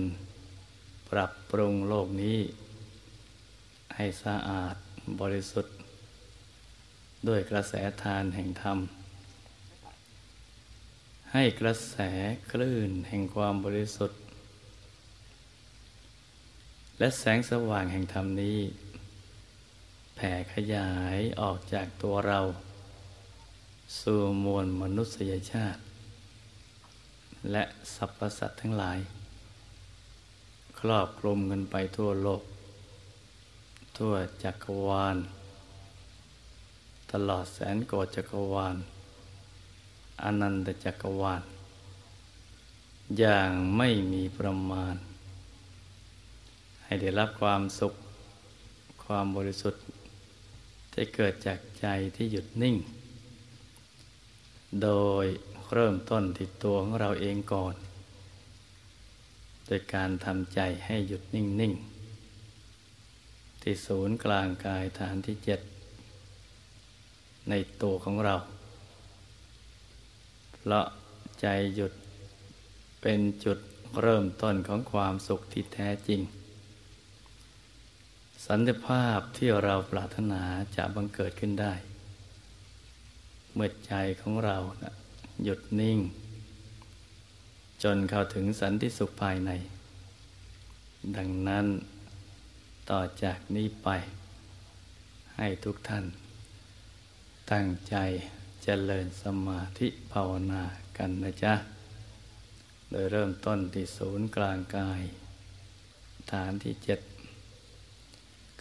[1.09, 2.39] ปรับปรุงโลกนี้
[3.95, 4.75] ให้สะอาด
[5.19, 5.73] บริสุทธิ์
[7.27, 7.73] ด้วยกระแส
[8.03, 8.79] ทานแห่งธรรม
[11.33, 11.97] ให้กระแส
[12.51, 14.19] คลื่นแห่งความบริสุทธิ์
[16.99, 18.59] และแสงสว่างแห่งธรรมนี้
[20.15, 22.39] แผ่ขยายออกจากตัวเรา
[24.01, 25.81] สู่มวลมนุษยชาติ
[27.51, 27.63] และ
[27.95, 28.99] สรรพสัตว์ทั้งหลาย
[30.79, 32.43] ครอบคลุมกันไปทั่วโลก
[33.97, 34.13] ทั่ว
[34.43, 35.17] จักรวาล
[37.11, 38.75] ตลอดแสนโกดจักรวาล
[40.23, 41.41] อนันตจักรวาล
[43.19, 44.95] อย่างไม่มีประมาณ
[46.83, 47.93] ให้ได้รับความสุข
[49.03, 49.83] ความบริสุทธิ์
[50.93, 52.75] ที่เกิดจากใจที่หยุดนิ่ง
[54.83, 54.89] โด
[55.23, 55.25] ย
[55.73, 57.75] เริ่มต้นที่ตัวของเราเองก่อน
[59.65, 61.92] โดยการทำใจให้หยุดนิ่งๆ
[63.63, 65.59] ที่ศูนย์กลางกายฐานที่เจ็ด
[67.49, 68.35] ในตัวของเรา
[70.53, 70.85] เพราะ
[71.41, 71.93] ใจหยุด
[73.01, 73.59] เป็นจุด
[74.01, 76.21] เริ่มต้นของความสุขที่แท้จริง
[78.45, 80.41] สันติภาพที่เราปรารถนา
[80.75, 81.73] จะบังเกิดขึ้นได้
[83.53, 84.93] เมื่อใจของเรานะ
[85.43, 85.99] หยุดนิ่ง
[87.83, 89.51] จนเข้าถึงสันติสุขภายใน
[91.17, 91.65] ดังนั้น
[92.89, 93.89] ต่อจากนี้ไป
[95.37, 96.05] ให้ทุกท่าน
[97.51, 97.95] ตั้งใจ
[98.63, 100.63] เจริญสมาธิภาวนา
[100.97, 101.53] กันนะจ๊ะ
[102.89, 105.01] โดยเริ่มต้นที่ศูนย์กลางกาย
[106.31, 106.99] ฐานที่เจ็ด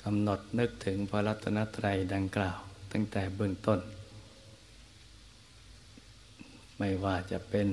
[0.03, 2.59] กำหนดนึกถึงพระรัตนตรัยดังกล่าว
[2.93, 3.81] ตั้งแต่เบื้องต้น
[6.79, 7.69] ไม่ว่าจะเป็น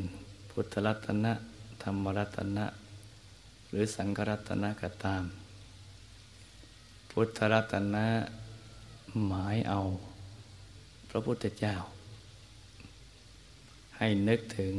[0.49, 1.33] พุทธรัตนะ
[1.83, 2.65] ธรรมรัตนะ
[3.69, 5.23] หรือสังฆรัตนะก็ตาม
[7.11, 8.07] พุทธรัตนะ
[9.27, 9.81] หมายเอา
[11.09, 11.75] พระพุทธเจ้า
[13.97, 14.75] ให้นึกถึง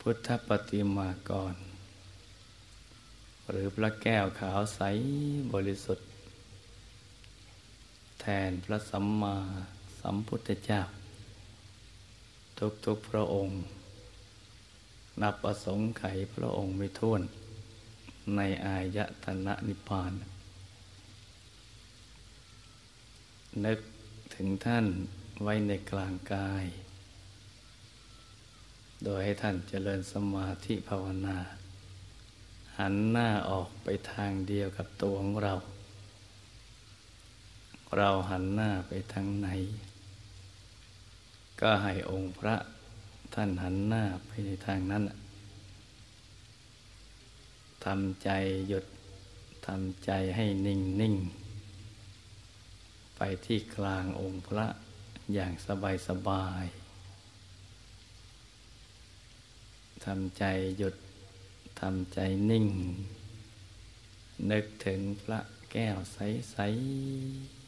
[0.00, 1.54] พุทธปฏิมากร
[3.50, 4.80] หรือพระแก้วขาวใส
[5.52, 6.08] บริสุทธิ์
[8.20, 9.36] แทนพระสัมมา
[10.00, 10.80] สัมพุทธเจ้า
[12.84, 13.56] ทุกๆพระองค์
[15.22, 17.22] นับประสงค์ไขพระองค์ไม่ท้วน
[18.36, 20.12] ในอายตนะนิพพาน
[23.64, 23.78] นึก
[24.34, 24.86] ถึงท่าน
[25.42, 26.64] ไว้ในกลางกาย
[29.04, 31.36] โดยให้ท่านเจริญสมาธิภาวนา
[32.78, 35.54] หันหน้าออกไปทางเดียวกับตัวของเรา
[37.96, 39.48] เราหันหน้าไปทางไหน
[41.60, 42.56] ก็ให้องค์พระ
[43.34, 45.02] ท่านหันหน้าไปในทางนั้น
[47.84, 48.30] ทำใจ
[48.68, 48.84] หยุด
[49.66, 51.14] ทำใจให้นิ่งนิ่ง
[53.18, 54.66] ไปที่กลางองค์พระ
[55.34, 56.64] อย่างสบายสบาย
[60.04, 60.44] ทำใจ
[60.78, 60.94] หยุด
[61.80, 62.18] ทำใจ
[62.50, 62.66] นิ่ง
[64.50, 65.40] นึกถึงพระ
[65.72, 66.56] แก้วใส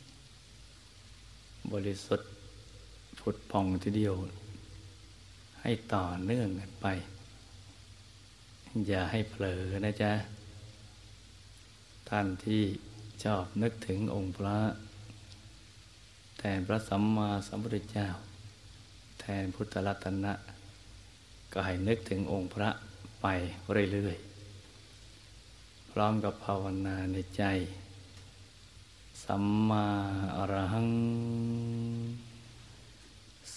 [0.06, 2.30] ๆ บริสุทธิ์
[3.20, 4.14] ผุดผ่องทีเดียว
[5.60, 6.86] ให้ต่อเนื่องกันไป
[8.86, 10.12] อย่าให้เผลอนะจ๊ะ
[12.08, 12.62] ท่านที่
[13.24, 14.58] ชอบนึกถึงองค์พระ
[16.42, 18.08] แทนพระสัมมาสัมพุทธเจ้า
[19.20, 20.32] แทนพุทธรัตนะ
[21.52, 22.70] ก็ให้นึกถึงองค์พระ
[23.22, 23.26] ไป
[23.92, 27.42] เรื่อยๆ พร้อมกับภาวนาในใจ
[29.24, 29.86] สัมมา
[30.36, 30.90] อรหัง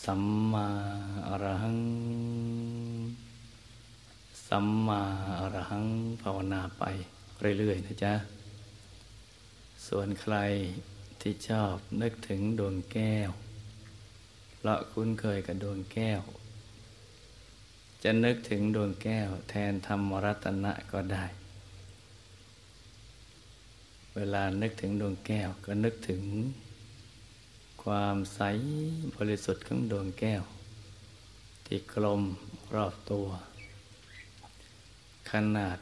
[0.04, 0.68] สัมมา
[1.28, 1.80] อรหัง
[4.48, 5.02] สัมมา
[5.40, 5.86] อรหัง
[6.22, 6.84] ภาวนาไป
[7.60, 8.14] เรื่อยๆ นะจ๊ะ
[9.88, 10.38] ส่วนใคร
[11.26, 13.30] ที่ชอบนึกถึงดวงแก้ว
[14.56, 16.22] เพราะคุ้นเคยกับดวงแก้ว
[18.04, 21.26] จะนึกถึงดวงแก้วแทนธรรมรัตนะก็ได้
[24.16, 26.24] เวลานึกถึงดวงแก้วก็นึกถึง
[27.84, 28.42] ความใส
[29.16, 30.44] บริสุทธิ์ของดวงแก้ว
[31.66, 32.22] ที่กลม
[32.76, 33.28] รอบตัว
[35.32, 35.78] ขนาด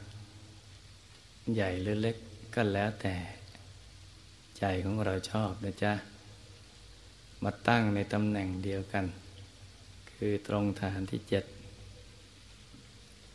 [1.54, 2.16] ใหญ่หรือเล็ก
[2.54, 3.16] ก็แล้วแต่
[4.64, 5.92] ใจของเราชอบนะจ๊ะ
[7.42, 9.06] มาตั้งในตำแหน่งเดียวกัน
[10.12, 11.44] คือตรงฐานที่เจ็ด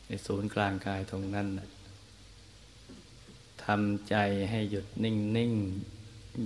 [0.06, 1.48] ในศูนย์กลางกายตรงนั้น
[3.66, 4.16] ทำใจ
[4.50, 5.54] ให้หยุดนิ่งนิ่ง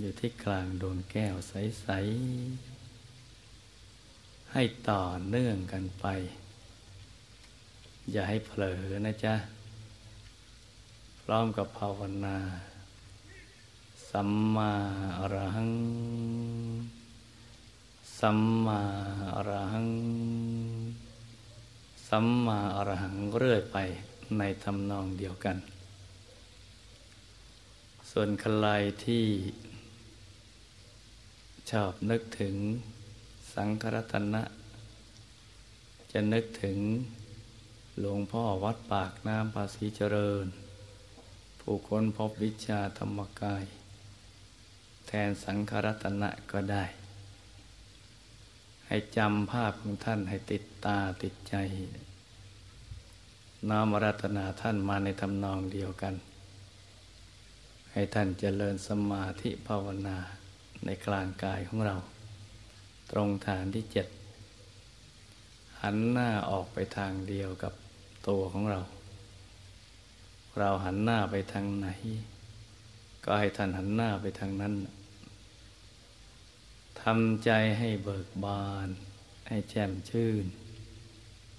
[0.00, 1.88] อยู่ที่กลางดวงแก้วใส
[2.86, 6.06] ๆ ให้ต่อเนื่องกันไป
[8.10, 9.34] อย่าให้เผลอนะจ๊ะ
[11.22, 12.38] พร้อมกับภาวนา
[14.16, 14.72] สัมมา
[15.18, 15.72] อรหัง
[18.18, 18.80] สัมมา
[19.34, 19.90] อรหัง
[22.08, 23.76] สัมมาอรหังเรื่อยไป
[24.38, 25.56] ในทำนองเดียวกัน
[28.10, 28.66] ส่วนใคร
[29.04, 29.24] ที่
[31.70, 32.54] ชอบนึกถึง
[33.54, 34.42] สังฆรัตนะ
[36.12, 36.78] จะนึกถึง
[38.00, 40.46] หลวงพ่อวัดปากน้ำภาษีเจริญ
[41.60, 43.64] ผู้คนพบวิชาธรรมกาย
[45.12, 46.84] ทนสังฆรัตนะก็ได้
[48.86, 51.54] ให้จำภาพของท่านให้ติดตาติดใจ
[53.68, 56.14] น้อมรัตนาท่านมาในทำนองเดียวกัน
[57.92, 60.18] ให้ท่านเจริญสมาธิภาวนา
[60.84, 61.96] ในกลางกายของเรา
[63.10, 64.06] ตรงฐานที่เจ็ด
[65.82, 67.72] หันหน้าออกไปทางเดียวกับ
[68.28, 68.80] ตัวของเรา
[70.58, 71.88] เราหันหน้าไปทางไหน
[73.24, 74.74] ก็ให้ท่านหันหน้าไปทางนั้น
[77.00, 78.88] ทำใจให้เบิกบาน
[79.48, 80.44] ให้แจ่มชื่น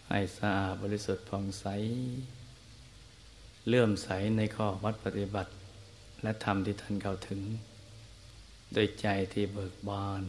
[0.09, 1.65] ให้สะอาดบริสุทธิ์ผ่องใส
[3.67, 5.51] เลื่อมใสในข้อวัดปฏิบัติ
[6.23, 7.41] และธรรมที่ท่านเข้าถึง
[8.73, 10.23] โดยใจที่เบิกบาน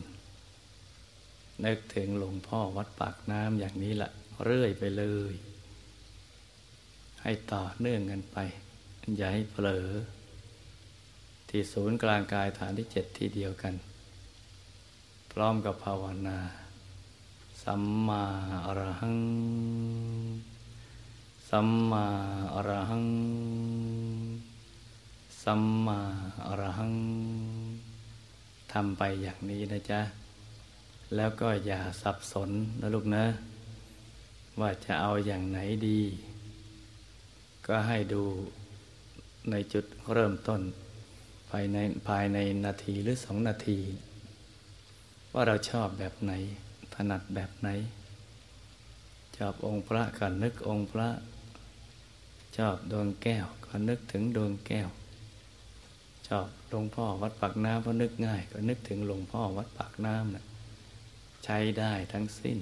[1.64, 4.11] นึกถึงหลวงพ่อวัดปากน้ำอย่างนี้ละ
[4.44, 5.34] เรื่อยไปเลย
[7.22, 8.38] ให้ต่อเนื่องกันไป
[9.16, 9.88] อย่าให้เผลอ
[11.48, 13.74] ที่ศูนย์กลางกายฐานที่เจ็ดที่เดียวกัน
[15.39, 16.39] พร้อมกับภาวนา
[17.64, 18.22] สัมมา
[18.66, 19.18] อรหัง
[21.51, 22.07] สัมมา
[22.55, 23.07] อรหัง
[25.43, 25.99] สัมมา
[26.47, 26.95] อรหัง
[28.72, 30.01] ทำไปอย่างนี้นะจ๊ะ
[31.14, 33.24] แล้วก็อย่าสับสนนะลูกนะ
[34.61, 35.59] ว่าจะเอาอย่างไหน
[35.89, 36.01] ดี
[37.66, 38.22] ก็ให้ดู
[39.51, 40.61] ในจุดเริ่มต้น
[41.51, 41.76] ภายใน
[42.09, 43.80] ภายในนาทีหรือสองนาที
[45.35, 46.32] ว่าเราชอบแบบไหน
[46.95, 47.68] ถนัดแบบไหน
[49.37, 51.09] ชอบองค์พระก็นึกองค์พระ
[52.57, 54.89] ชอบดวงแก้วก็นึกถึงดวงแก้ว
[56.28, 60.45] ชอบหลวงพ่อวัดปากน้ำเพราะนึกง่าย ก็นึกถึงหลวงพ่อวัดปากน้ำนะ
[61.45, 62.59] ใช้ได้ทั้งสิ้น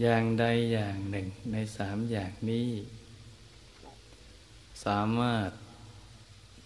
[0.00, 2.68] อย่างใดอย่างหนึ่งในสามอย่างนี้
[4.84, 5.50] สามารถ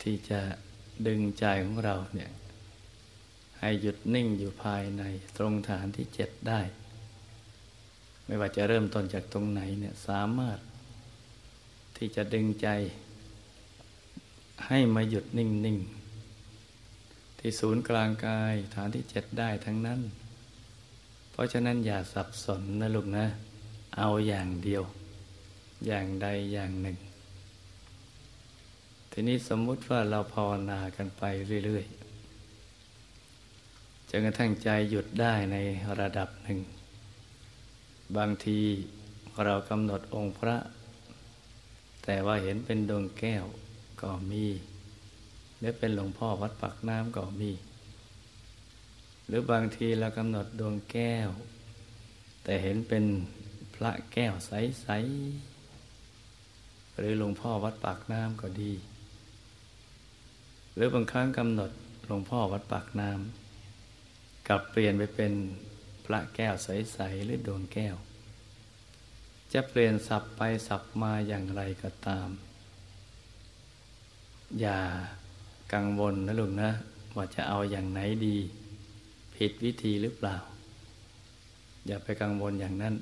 [0.02, 0.40] ที่จะ
[1.06, 2.30] ดึงใจของเราเนี่ย
[3.60, 5.02] ให้หยุดนิ่งอยู่ภายใน
[5.36, 6.60] ตรงฐานที่เจ็ดได้
[8.24, 10.58] ไม่ว่าจะเริ่มต้นจากตรงไหนเนี่ยสามารถ
[11.96, 12.68] ที่จะดึงใจ
[14.66, 20.00] ให้มาหยุดนิ่งๆที่ศูนย์กลางกายฐานที่เจ็ดได้ทั้งนั้น
[21.30, 23.26] เพราะฉะนั้นอย่าสับสนนะลูกนะ
[23.96, 24.82] เอาอย่างเดียว
[25.86, 26.96] อย่างใดอย่างหนึ่ง
[29.10, 31.22] ทีนี้สมมุติว่าเราภาวนากันไป
[31.64, 31.97] เรื่อยๆ
[34.10, 35.56] จนกระทั่งใจหยุดได้ใน
[36.00, 36.58] ระดับหนึ่ง
[38.16, 38.60] บางที
[39.44, 40.56] เรากำหนดองค์พระ
[42.04, 43.44] แต่ว่าเห็นเป็นดวงแก้ว
[44.02, 44.46] ก็มี
[45.58, 47.52] หรือเป็นหลวงพ่อวัดปักน้ำก็มี
[49.26, 51.28] หรือบางทีเรากำหนดดวงแก้ว
[52.44, 53.04] แต่เห็นเป็น
[53.74, 58.72] พระแก้วใสๆหรือหลวงพ่อวัดปากน้ำก็ดี
[60.74, 61.70] หรือบางครั้งกำหนด
[62.06, 63.47] หลวงพ่อวัดปากน้ำ
[64.48, 65.32] กลับเปลี่ยนไปเป็น
[66.04, 67.96] พระแก้วใส ๆ หรือดวงแก้ว
[69.52, 72.28] จะเปลี่ยนสับไปสับมาอย่างไรก็ตาม
[74.60, 74.78] อย่า
[75.72, 76.70] กังวลนะลุงนะ
[77.16, 78.36] ว่าจะเอาอย่างไหนดี
[79.34, 80.36] ผิดวิธีหรือเปล่า
[81.86, 82.94] อย่าไปกังวลอย่างนั้น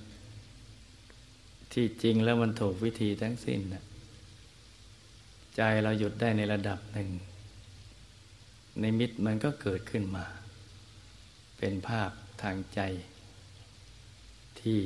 [1.72, 3.84] ที่จริงแล้วมันถูกวิธีทั้งสิ้นนะ
[5.56, 7.08] ใจเราหยุดได้ในระดับหนึ่ง
[8.80, 10.24] ในมิตมันก็เกิดขึ้นมา
[11.58, 12.10] เป็นภาพ
[12.42, 12.80] ทางใจ
[14.60, 14.80] ที่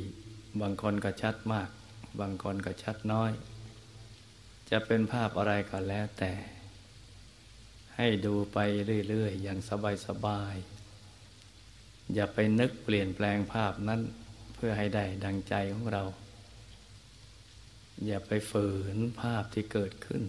[0.61, 1.69] บางคนก็ชัดมาก
[2.19, 3.31] บางคนก็ชัดน้อย
[4.69, 6.33] จะเป็นภาพอะไรก็แล้วแต่
[7.95, 8.57] ให้ดูไป
[9.09, 9.59] เรื่อยๆ อย่าง
[10.07, 14.01] สบายๆ อย่าไปนึกเปลี่ยนแปลงภาพนั้น
[14.55, 16.03] เพื่อให้ได้ดังใจของเรา
[18.05, 20.23] อย่าไปฝืนภาพที่เกิดขึ้น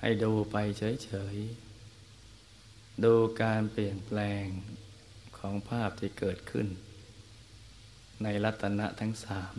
[0.00, 1.69] ให้ดูไปเฉยๆ
[3.04, 4.44] ดูการเปลี่ยนแปลง
[5.38, 6.66] ของภาพที่เกิดขึ้น
[8.22, 9.54] ในรัตนะทั้งสาม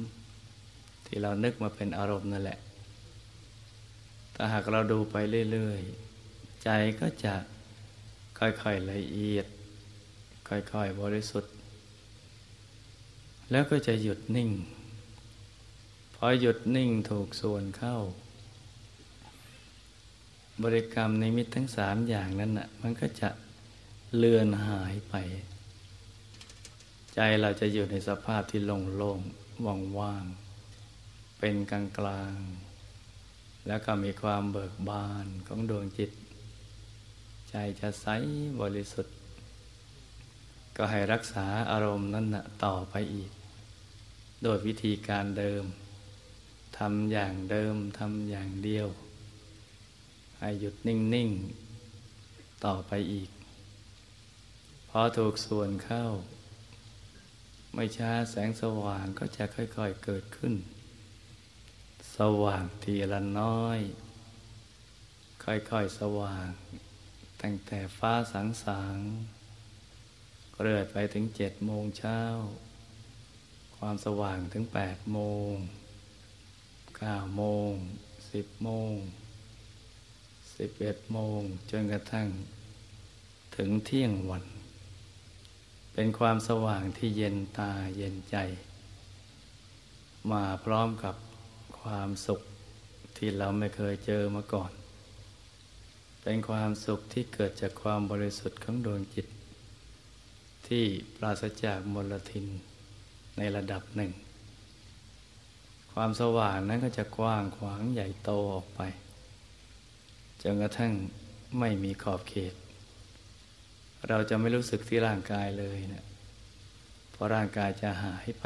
[1.06, 2.60] ที่เรานึกมาเป็นอารมณ์นั่นแหละ
[4.36, 5.16] ถ้าหากเราดูไป
[5.52, 6.70] เรื่อยๆ ใจ
[7.00, 7.36] ก็จะ
[8.40, 9.46] ค่อยๆละเอียด
[10.48, 11.54] ค่อยๆบริสุทธิ์
[13.52, 14.50] แล้วก็จะหยุดนิ่ง
[16.16, 17.98] พอหยุดนิ่งถูกส่วนเข้า
[20.64, 23.30] บริกรรมในมิตรทั้งสามอย่างนั้นน่ะมันก็จะ
[24.16, 25.16] เลือนหายไป
[27.16, 36.12] ใจเราจะอยู่ในสภาพที่โล่งๆว่างๆเป็นกลางๆแล้วก็มีความเบิกบานของดวงจิต
[37.50, 38.08] ใจจะใส
[38.62, 39.16] บริสุทธิ์
[40.78, 43.32] ก็ให้รักษาอารมณ์นั้นนะต่อไปอีก
[44.44, 45.64] โดยวิธีการเดิม
[46.78, 48.88] ทำอย่างเดิมทำอย่างเดียว
[50.44, 51.30] ให้หยุดนิ่ง
[51.98, 53.30] ๆ ต่อไปอีก
[54.90, 56.06] พอถูกส่วนเข้า
[57.74, 60.54] ไม่ช้าแสงสว่างก็จะค่อย ๆ เกิดขึ้น
[62.18, 63.80] สว่างทีละน้อย
[65.44, 66.48] ค่อย ๆ สว่าง
[67.42, 68.98] ตั้งแต่ฟ้าสางสาง
[70.62, 72.22] เรื่อยไปถึงเจ็ดโมงเช้า
[73.78, 75.20] ความสว่างถึงแปดโม
[75.52, 75.54] ง
[76.98, 77.72] เก้าโมง
[78.32, 78.96] สิบโมง
[80.56, 81.42] สิบเอ็ดโมง
[81.72, 82.28] จนกระทั่ง
[83.56, 84.46] ถึงเที่ยงวัน
[85.94, 88.38] เป็นความสว่างที่เย็นตาเย็นใจ
[90.32, 91.16] มาพร้อมกับ
[91.80, 92.42] ความสุข
[93.18, 94.72] ที่เราไม่เคยเจอมาก่อน
[96.24, 99.28] เป็นความสุขที่เกิดจากความบริสุทธิ์ของดวงจิต
[100.68, 100.84] ที่
[101.16, 102.46] ปราศจากมลทิน
[103.38, 104.12] ในระดับหนึ่ง
[105.94, 108.82] ความสว่างนั้นก็จะกว้างขวางใหญ่โตออกไป
[110.44, 110.94] จนกระทั่ง
[111.60, 112.54] ไม่มีขอบเขต
[114.10, 116.06] เราจะไม่รู้สึกที่ร่างกายเลยเนะี่ย
[117.12, 118.46] เพราะร่างกายจะหายไป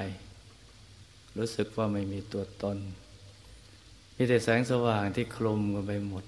[1.37, 2.77] รู้สึกว่าไม่มีตัวตน
[4.15, 6.25] มีแต่แสงสว่างที่คลุมกันไปหมด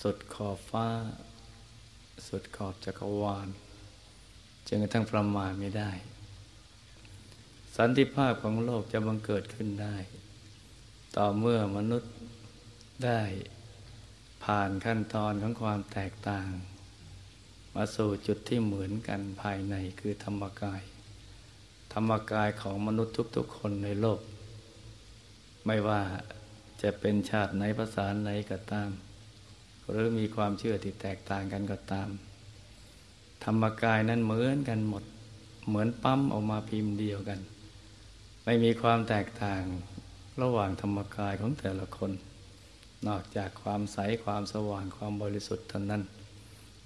[0.00, 0.86] สุดขอบฟ้า
[2.28, 3.48] สุดขอบจักรวาล
[4.66, 5.90] จนกระทั่งประมาณไม่ได้
[7.76, 9.96] สันติภาพของโลกจะบังเกิดขึ้นได้
[11.16, 12.12] ต่อเมื่อมนุษย์
[13.04, 13.20] ได้
[14.44, 16.48] ผ่านขั้นตอนของความแตกต่าง
[17.74, 20.82] มาสู่จุดที่เหมือนกันภายในคือธรรมกาย
[21.92, 24.20] ธรรมกายของมนุษย์ทุกๆ คนในโลก
[25.66, 26.02] ไม่ว่า
[26.82, 28.90] จะเป็นชาติไหนภาษาไหนก็ตาม
[29.88, 32.08] หรือมีความเชื่อที่แตกต่างกันก็ตาม
[33.44, 35.04] ธรรมกายนั้นเหมือนกันหมด
[35.68, 37.40] เหมือนปั๊มออกมาพิมพ์เดียวกัน
[38.44, 39.62] ไม่มีความแตกต่าง
[40.42, 42.12] ระหว่างธรรมกายของแต่ละคน
[43.06, 46.02] นอกจากความใสความสว่างความบริสุทธิ์เท่านั้น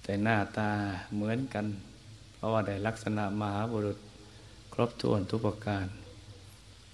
[0.03, 0.71] แต่หน้าตา
[1.15, 1.67] เหมือนกัน
[2.35, 3.99] เพราะว่าได้ลักษณะมหาบุรุษ
[4.73, 5.87] ครบถ้วนทุกประการ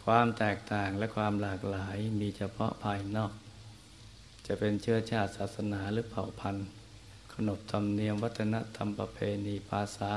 [0.05, 3.33] ความแตกต่างและความหลากหลายมีเฉพาะภายนอก
[4.47, 6.67] จะเป็นเชื้อชาติศาสนาหรือเผ่าพันธุ์
[7.33, 10.13] ขนบธรรมเนียมวัฒนธรรมประเพณีภาษา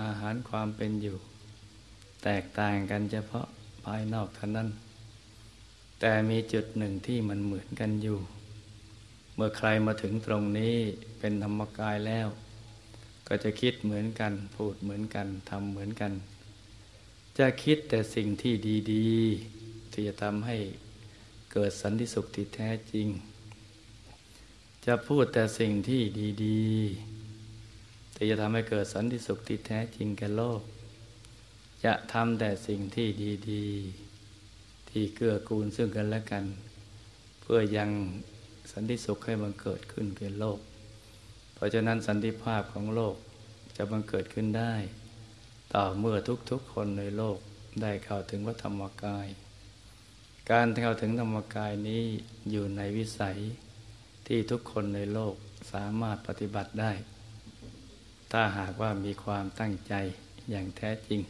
[0.00, 1.16] อาหารความเป็นอยู่
[2.24, 3.46] แตกต่างกันเฉพาะ
[3.84, 4.68] ภายนอกเท่านั้น
[6.00, 8.18] แต่มีจุดหนึ่งที่มันเหมือนกันอยู่
[9.34, 10.76] เมื่อใครมาถึงตรงนี้
[11.18, 12.28] เป็นธรรมกายแล้ว
[13.26, 16.12] ก็จะคิดเหมือนกัน พูดเหมือนกันทำเหมือนกัน
[17.38, 18.54] จะคิดแต่สิ่งที่
[18.92, 20.56] ดีๆ ที่จะทำให้
[21.52, 23.08] เกิดสันติสุขที่แท้จริง
[24.86, 26.02] จะพูดแต่สิ่งที่
[26.44, 30.62] ดีๆ ที่จะทำให้เกิดสันติสุขที่แท้จริงแก่โลก
[31.84, 33.08] จะทำแต่สิ่งที่
[33.50, 34.07] ดีๆ
[34.98, 36.44] ที่เกื้อกูลซึ่งกันและกัน
[37.40, 37.90] เพื่อยัง
[38.72, 40.58] สันติสุขให้มันเกิดขึ้นเกินโลก
[41.54, 43.14] เพราะฉะนั้นสันติภาพของโลก
[43.76, 44.74] จะบังเกิดขึ้นได้
[45.74, 46.16] ต่อเมื่อ
[46.50, 47.38] ทุกๆคนในโลก
[47.82, 49.26] ได้เข้าถึงวัธรรมกาย
[50.50, 52.02] การเข้าถึงธรรมกายนี้
[52.50, 53.38] อยู่ในวิสัย
[54.26, 55.34] ที่ทุกคนในโลก
[55.72, 56.92] สามารถปฏิบัติได้
[58.32, 59.94] ถ้าหากว่ามีความตั้งใจ
[60.50, 61.22] อย่างแท้จริง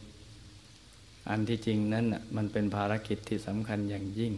[1.29, 2.05] อันที่จริงนั้น
[2.35, 4.33] มันเป็นภารกิจที่สำคัญอย่างยิ่ง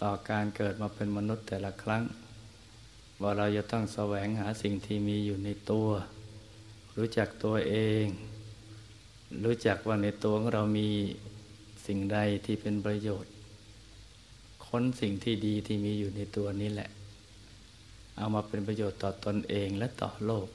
[0.00, 2.02] ต่อการเกิดมาเป็นมนุษย์แต่ละครั้ง
[3.22, 5.88] ว่าเราจะต้องแสวงหาสิ่งที่มีอยู่ในตัว
[6.96, 7.74] รู้จักตัวเอ
[8.04, 8.06] ง
[9.44, 10.88] รู้จักว่าในตัวของเรามี
[11.86, 13.32] สิ่งใดที่เป็นประโยชน์
[14.66, 16.90] ค้นสิ่งที่ดีที่มีอยู่ในตัวนี้แหละ
[18.16, 20.48] เอามาเป็นประโยชน์ต่อตอนเองและต่อโลก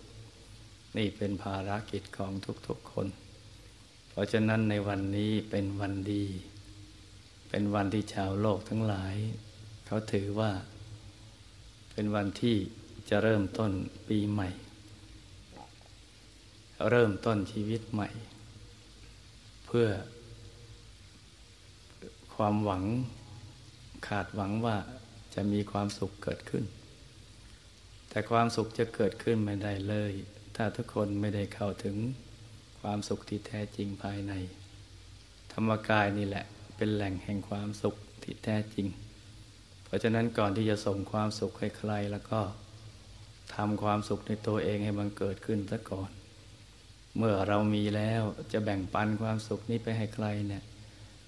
[0.97, 2.31] นี่เป็นภารกิจของ
[2.67, 3.07] ทุกๆคน
[4.15, 6.25] เพราะฉะนั้นในวันนี้เป็นวันดี
[7.49, 9.15] เป็นวันที่ชาวโลกทั้งหลาย
[9.85, 10.51] เขาถือว่า
[11.91, 12.57] เป็นวันที่
[13.09, 13.71] จะเริ่มต้น
[14.07, 14.49] ปีใหม่
[16.89, 18.09] เริ่มต้นชีวิตใหม่
[19.65, 19.89] เพื่อ
[22.35, 22.83] ความหวัง
[24.07, 24.77] ขาดหวังว่า
[25.35, 26.63] จะมีความสุขเกิดขึ้น
[28.09, 30.13] แต่ความสุขจะเกิดขึ้นไม่ได้เลย
[30.55, 31.97] ถ้าทุกคนไม่ได้เข้าถึง
[32.83, 34.33] ความสุขที่แท้จริงภายใน
[35.53, 36.45] ธรรมกายนี่แหละ
[36.77, 38.87] เป็นแหล่งแห่งความสุขที่แท้จริง
[39.85, 42.41] เพราะฉะนั้นก่อนที่จะส่งความสุขให้ใครแล้วก็
[43.55, 46.09] ทำความสุขในตัวเองให้มันเกิดขึ้นซะก่อน
[47.17, 48.23] เมื่อเรามีแล้ว
[48.53, 50.63] จะแบ่งปันความสุขนี้ไปให้ใครเนี่ย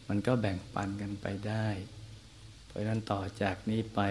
[0.07, 1.67] มันก็แบ่งปันกันไปได้
[2.65, 4.01] เพราะฉะนั้นต่อจากนี้ไป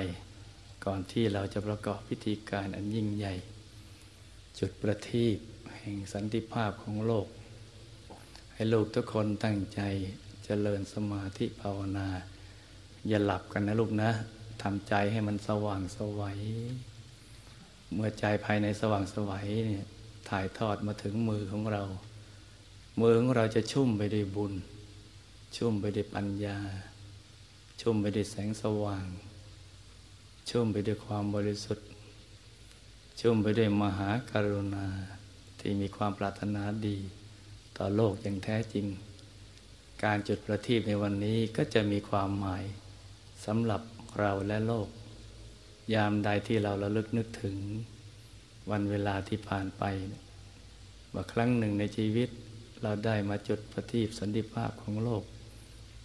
[0.84, 3.34] ก่อนที่เราจะประกอบพิธีการอันยิ่งใหญ่
[4.58, 5.38] จุดประทีป
[5.86, 7.26] แห่งสันติภาพของโลก
[8.54, 9.80] ให้ลูกทุกคนตั้งใจ
[10.44, 12.08] เจริญสมาธิภาวนา
[13.08, 14.10] อย่าหลับกันนะลูกนะ
[14.62, 16.38] ทำใจให้มันสว่างสวัย
[17.94, 19.84] เมื่อใจภายในสว่างสวัยเนี่ย
[20.28, 21.82] ถ่ายทอดมาถึงมือของเรา
[23.00, 24.52] มือของเราจะชุ่มไปด้วยบุญ
[25.56, 26.58] ชุ่มไปด้วยปัญญา
[27.80, 29.06] ชุ่มไปด้วยแสงสว่าง
[30.48, 31.86] ชุ่มไปด้วยความบริสุทธิ์
[33.20, 34.86] ชุ่มไปด้วยมหากรุณา
[35.66, 36.98] ที่มีความปรารถนาดี
[37.78, 38.86] ต่อโลกอย่างแท้จริง
[40.04, 42.64] การจุดประทีปในวันนี้ก็จะมีความหมาย
[43.44, 43.82] สำหรับ
[44.20, 44.88] เราและโลก
[45.94, 47.56] ยามใดที่เราระลึกนึกถึง
[48.70, 49.84] วันเวลาที่ผ่านไป
[51.12, 52.28] ว่าครั้งหนึ่งในชีวิต
[52.82, 55.24] เราได้มาจุดประทีปสันติภาพของโลก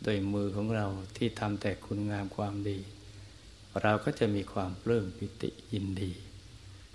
[0.04, 0.88] โดยมือของเรา
[1.18, 2.80] ที่ทำแต่คุณงามความดี
[3.82, 6.12] เราก็จะมีความเริ่มปิติยินดี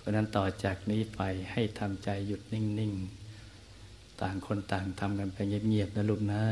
[0.05, 2.93] ราะนั้นต่อจากนี้ไปให้ทำใจหยุดนิ่ง
[3.57, 6.43] ๆ ต่างคนต่างทำกันไปเงียบ ๆ นะลูกนะ